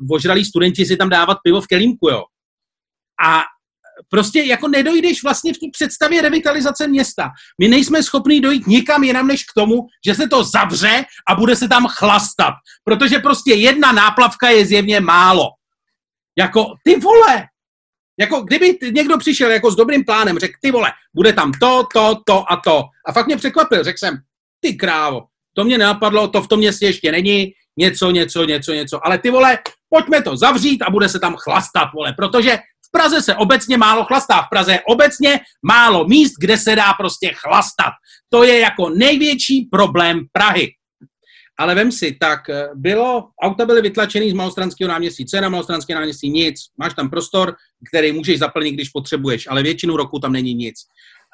[0.00, 2.22] vožralí studenti si tam dávat pivo v kelímku, jo.
[3.24, 3.42] A
[4.08, 7.30] prostě jako nedojdeš vlastně v té představě revitalizace města.
[7.60, 11.56] My nejsme schopni dojít nikam jinam než k tomu, že se to zavře a bude
[11.56, 12.54] se tam chlastat.
[12.84, 15.48] Protože prostě jedna náplavka je zjevně málo.
[16.38, 17.46] Jako, ty vole,
[18.20, 22.20] jako kdyby někdo přišel jako s dobrým plánem, řekl, ty vole, bude tam to, to,
[22.26, 22.84] to a to.
[23.06, 24.16] A fakt mě překvapil, řekl jsem,
[24.60, 25.20] ty krávo,
[25.54, 29.06] to mě nenapadlo, to v tom městě ještě není, něco, něco, něco, něco.
[29.06, 32.58] Ale ty vole, pojďme to zavřít a bude se tam chlastat, vole, protože
[32.96, 34.42] Praze se obecně málo chlastá.
[34.42, 37.92] V Praze je obecně málo míst, kde se dá prostě chlastat.
[38.28, 40.72] To je jako největší problém Prahy.
[41.58, 45.26] Ale vem si, tak eh, bylo, auta byly vytlačený z Malostranského náměstí.
[45.26, 46.30] Co je na Malostranské náměstí?
[46.30, 46.56] Nic.
[46.78, 47.54] Máš tam prostor,
[47.88, 50.74] který můžeš zaplnit, když potřebuješ, ale většinu roku tam není nic.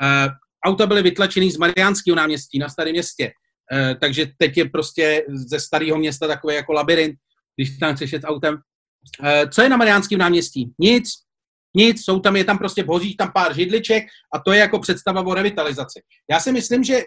[0.02, 0.32] Uh,
[0.66, 3.32] auta byly vytlačený z Mariánského náměstí na Starém městě.
[3.72, 7.14] Uh, takže teď je prostě ze Starého města takový jako labirint,
[7.56, 8.54] když tam chceš jet autem.
[8.54, 10.70] Uh, co je na Mariánském náměstí?
[10.78, 11.08] Nic.
[11.74, 14.04] Nic, jsou tam, je tam prostě, vozíš tam pár židliček
[14.34, 16.02] a to je jako představa o revitalizaci.
[16.30, 17.02] Já si myslím, že,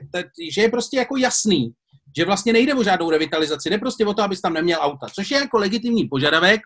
[0.51, 1.71] že je prostě jako jasný,
[2.17, 5.31] že vlastně nejde o žádnou revitalizaci, jde prostě o to, abys tam neměl auta, což
[5.31, 6.61] je jako legitimní požadavek,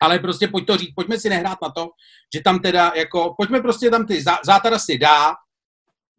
[0.00, 1.88] ale prostě pojď to říct, pojďme si nehrát na to,
[2.34, 5.34] že tam teda jako, pojďme prostě tam ty zá, zátara si dá,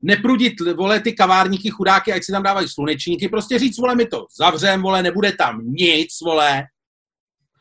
[0.02, 4.26] neprudit, vole, ty kavárníky, chudáky, ať si tam dávají slunečníky, prostě říct, vole, my to
[4.38, 6.64] zavřem, vole, nebude tam nic, vole,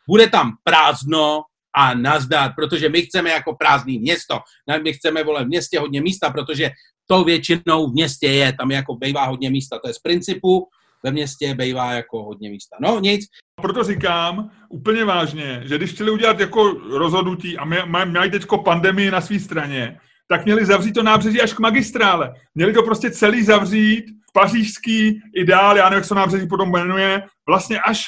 [0.08, 1.42] bude tam prázdno
[1.74, 4.38] a nazdar, protože my chceme jako prázdný město,
[4.82, 6.70] my chceme, vole, v městě hodně místa, protože
[7.06, 10.68] to většinou v městě je, tam je jako bejvá hodně místa, to je z principu,
[11.04, 12.76] ve městě bejvá jako hodně místa.
[12.80, 13.26] No nic.
[13.62, 17.64] Proto říkám úplně vážně, že když chtěli udělat jako rozhodnutí a
[18.04, 22.34] mají teď pandemii na své straně, tak měli zavřít to nábřeží až k magistrále.
[22.54, 24.04] Měli to prostě celý zavřít,
[24.34, 28.04] pařížský ideál, já nevím, jak se nábřeží potom jmenuje, vlastně až,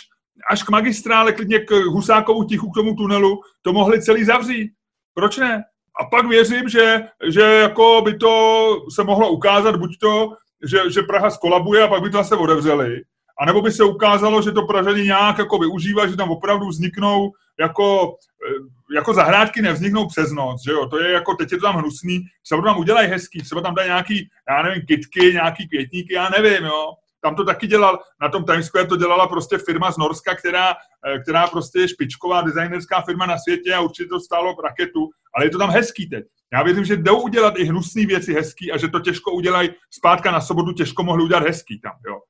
[0.51, 4.72] až k magistrále, klidně k Husákovu tichu, k tomu tunelu, to mohli celý zavřít.
[5.14, 5.64] Proč ne?
[6.01, 10.28] a pak věřím, že, že jako by to se mohlo ukázat buď to,
[10.64, 13.03] že, že Praha skolabuje a pak by to zase otevřeli,
[13.40, 18.16] anebo by se ukázalo, že to Pražani nějak jako využívají, že tam opravdu vzniknou jako,
[18.49, 21.76] eh, jako zahrádky nevzniknou přes noc, že jo, to je jako, teď je to tam
[21.76, 26.14] hnusný, třeba to tam udělají hezký, třeba tam dají nějaký, já nevím, kitky, nějaký květníky,
[26.14, 26.92] já nevím, jo,
[27.24, 30.74] tam to taky dělal, na tom Times Square to dělala prostě firma z Norska, která,
[31.06, 35.46] eh, která prostě je špičková designerská firma na světě a určitě to stálo raketu, ale
[35.46, 36.24] je to tam hezký teď.
[36.52, 40.30] Já věřím, že jdou udělat i hnusné věci hezký a že to těžko udělají zpátka
[40.30, 42.20] na sobotu, těžko mohli udělat hezký tam, jo.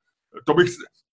[0.45, 0.67] To bych,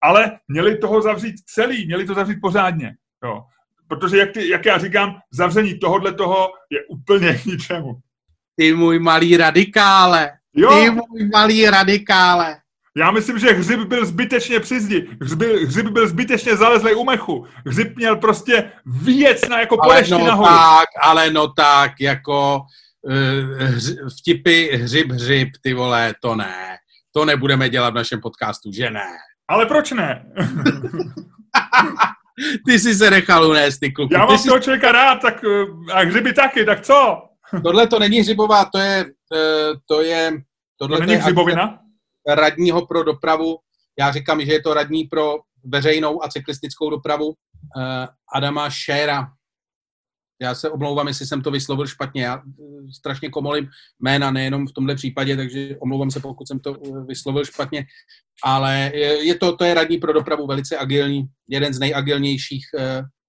[0.02, 3.42] ale měli toho zavřít celý, měli to zavřít pořádně, jo.
[3.88, 8.00] Protože, jak, ty, jak já říkám, zavření tohohle toho je úplně k ničemu.
[8.56, 10.30] Ty můj malý radikále.
[10.54, 10.70] Jo.
[10.70, 12.59] Ty můj malý radikále.
[12.96, 15.08] Já myslím, že hřib byl zbytečně při zdi.
[15.22, 17.46] Hřib, hřib byl zbytečně zalezlej u mechu.
[17.66, 20.48] Hřib měl prostě věc na jako ale no nahoru.
[20.48, 22.60] tak, ale no tak, jako
[23.02, 23.12] uh,
[24.20, 26.76] vtipy hřib, hřib, ty vole, to ne.
[27.12, 29.06] To nebudeme dělat v našem podcastu, že ne.
[29.48, 30.24] Ale proč ne?
[32.66, 34.14] ty jsi se nechal unést, ty kluku.
[34.14, 34.48] Já mám jsi...
[34.48, 37.22] toho člověka rád, tak eh, a hřiby taky, tak co?
[37.62, 39.10] tohle to není hřibová, to je, uh,
[39.86, 40.32] to je,
[40.78, 41.78] tohle to není to je hřibovina?
[42.28, 43.58] Radního pro dopravu.
[43.98, 47.34] Já říkám, že je to radní pro veřejnou a cyklistickou dopravu
[47.80, 49.28] eh, Adama Šéra.
[50.42, 52.22] Já se omlouvám, jestli jsem to vyslovil špatně.
[52.22, 53.68] Já eh, strašně komolím
[54.00, 57.86] jména, nejenom v tomhle případě, takže omlouvám se, pokud jsem to eh, vyslovil špatně.
[58.44, 58.92] Ale
[59.22, 62.64] je to, to je radní pro dopravu velice agilní, jeden z nejagilnějších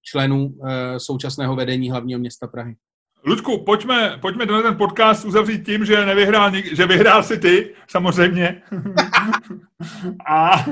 [0.04, 0.58] členů
[0.98, 2.76] současného vedení hlavního města Prahy.
[3.26, 8.62] Ludku, pojďme, pojďme do ten podcast uzavřít tím, že nevyhrál, že vyhrál si ty, samozřejmě.
[10.28, 10.66] a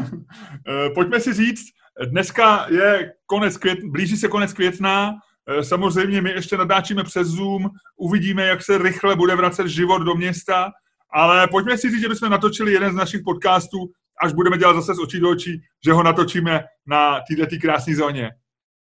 [0.67, 1.65] e, pojďme si říct,
[2.05, 5.11] dneska je konec května, blíží se konec května,
[5.47, 10.15] e, samozřejmě my ještě nadáčíme přes Zoom, uvidíme, jak se rychle bude vracet život do
[10.15, 10.69] města,
[11.13, 13.77] ale pojďme si říct, že bychom natočili jeden z našich podcastů,
[14.21, 18.31] až budeme dělat zase z očí do očí, že ho natočíme na této krásné zóně.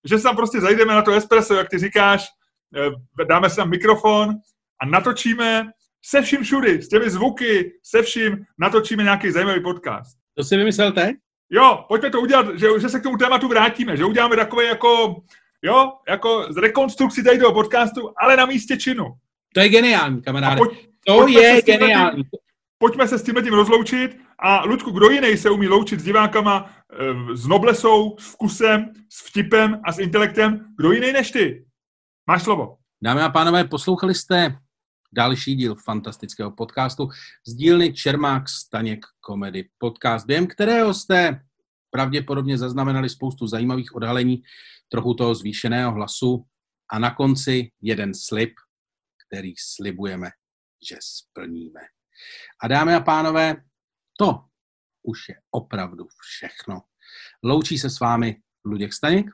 [0.06, 2.28] Že se tam prostě zajdeme na to espresso, jak ty říkáš,
[3.30, 4.30] dáme si tam mikrofon
[4.82, 5.66] a natočíme
[6.02, 10.18] Se vším všudy, s těmi zvuky, se vším natočíme nějaký zajímavý podcast.
[10.38, 11.16] To si vymyslel teď?
[11.50, 15.16] Jo, pojďme to udělat, že, že se k tomu tématu vrátíme, že uděláme takové jako,
[15.62, 19.06] jo, jako z rekonstrukci tady toho podcastu, ale na místě činu.
[19.54, 20.58] To je geniální, kamaráde.
[20.58, 22.24] Pojď, to je geniální.
[22.24, 22.32] Tím,
[22.78, 26.70] pojďme se s tím tím rozloučit a Ludku, kdo jiný se umí loučit s divákama
[26.92, 30.66] e, s noblesou, s vkusem, s vtipem a s intelektem?
[30.78, 31.66] Kdo jiný než ty?
[32.30, 32.78] Máš slovo.
[33.02, 34.58] Dámy a pánové, poslouchali jste
[35.14, 37.10] další díl fantastického podcastu
[37.48, 41.42] z dílny Čermák Staněk Komedy Podcast, během kterého jste
[41.90, 44.42] pravděpodobně zaznamenali spoustu zajímavých odhalení,
[44.90, 46.46] trochu toho zvýšeného hlasu
[46.92, 48.54] a na konci jeden slib,
[49.28, 50.30] který slibujeme,
[50.90, 51.82] že splníme.
[52.64, 53.56] A dámy a pánové,
[54.18, 54.46] to
[55.04, 56.82] už je opravdu všechno.
[57.44, 59.26] Loučí se s vámi Luděk Staněk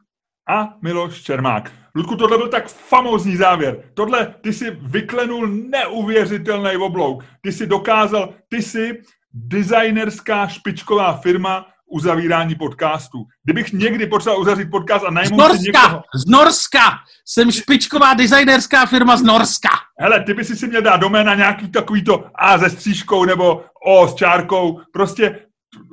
[0.50, 1.72] a Miloš Čermák.
[1.96, 3.84] Ludku, tohle byl tak famózní závěr.
[3.94, 7.24] Tohle, ty si vyklenul neuvěřitelný oblouk.
[7.42, 9.02] Ty si dokázal, ty si
[9.34, 13.26] designerská špičková firma uzavírání podcastů.
[13.44, 16.04] Kdybych někdy potřeboval uzavřít podcast a najmout z Norska, si někoho...
[16.16, 16.80] Z Norska!
[17.26, 19.70] Jsem špičková designerská firma z Norska!
[20.00, 23.66] Hele, ty by si si měl dát doména nějaký takový to A se střížkou nebo
[23.88, 24.82] O s čárkou.
[24.94, 25.40] Prostě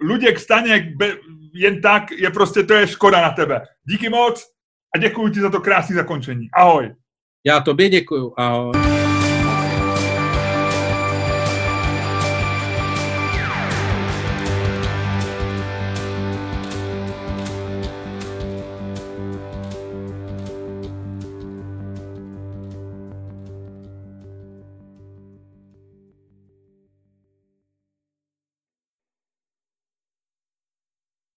[0.03, 1.12] Luděk Staněk be,
[1.55, 3.61] jen tak je prostě, to je škoda na tebe.
[3.84, 4.44] Díky moc
[4.94, 6.48] a děkuji ti za to krásné zakončení.
[6.55, 6.94] Ahoj.
[7.46, 8.34] Já tobě děkuju.
[8.36, 9.01] Ahoj.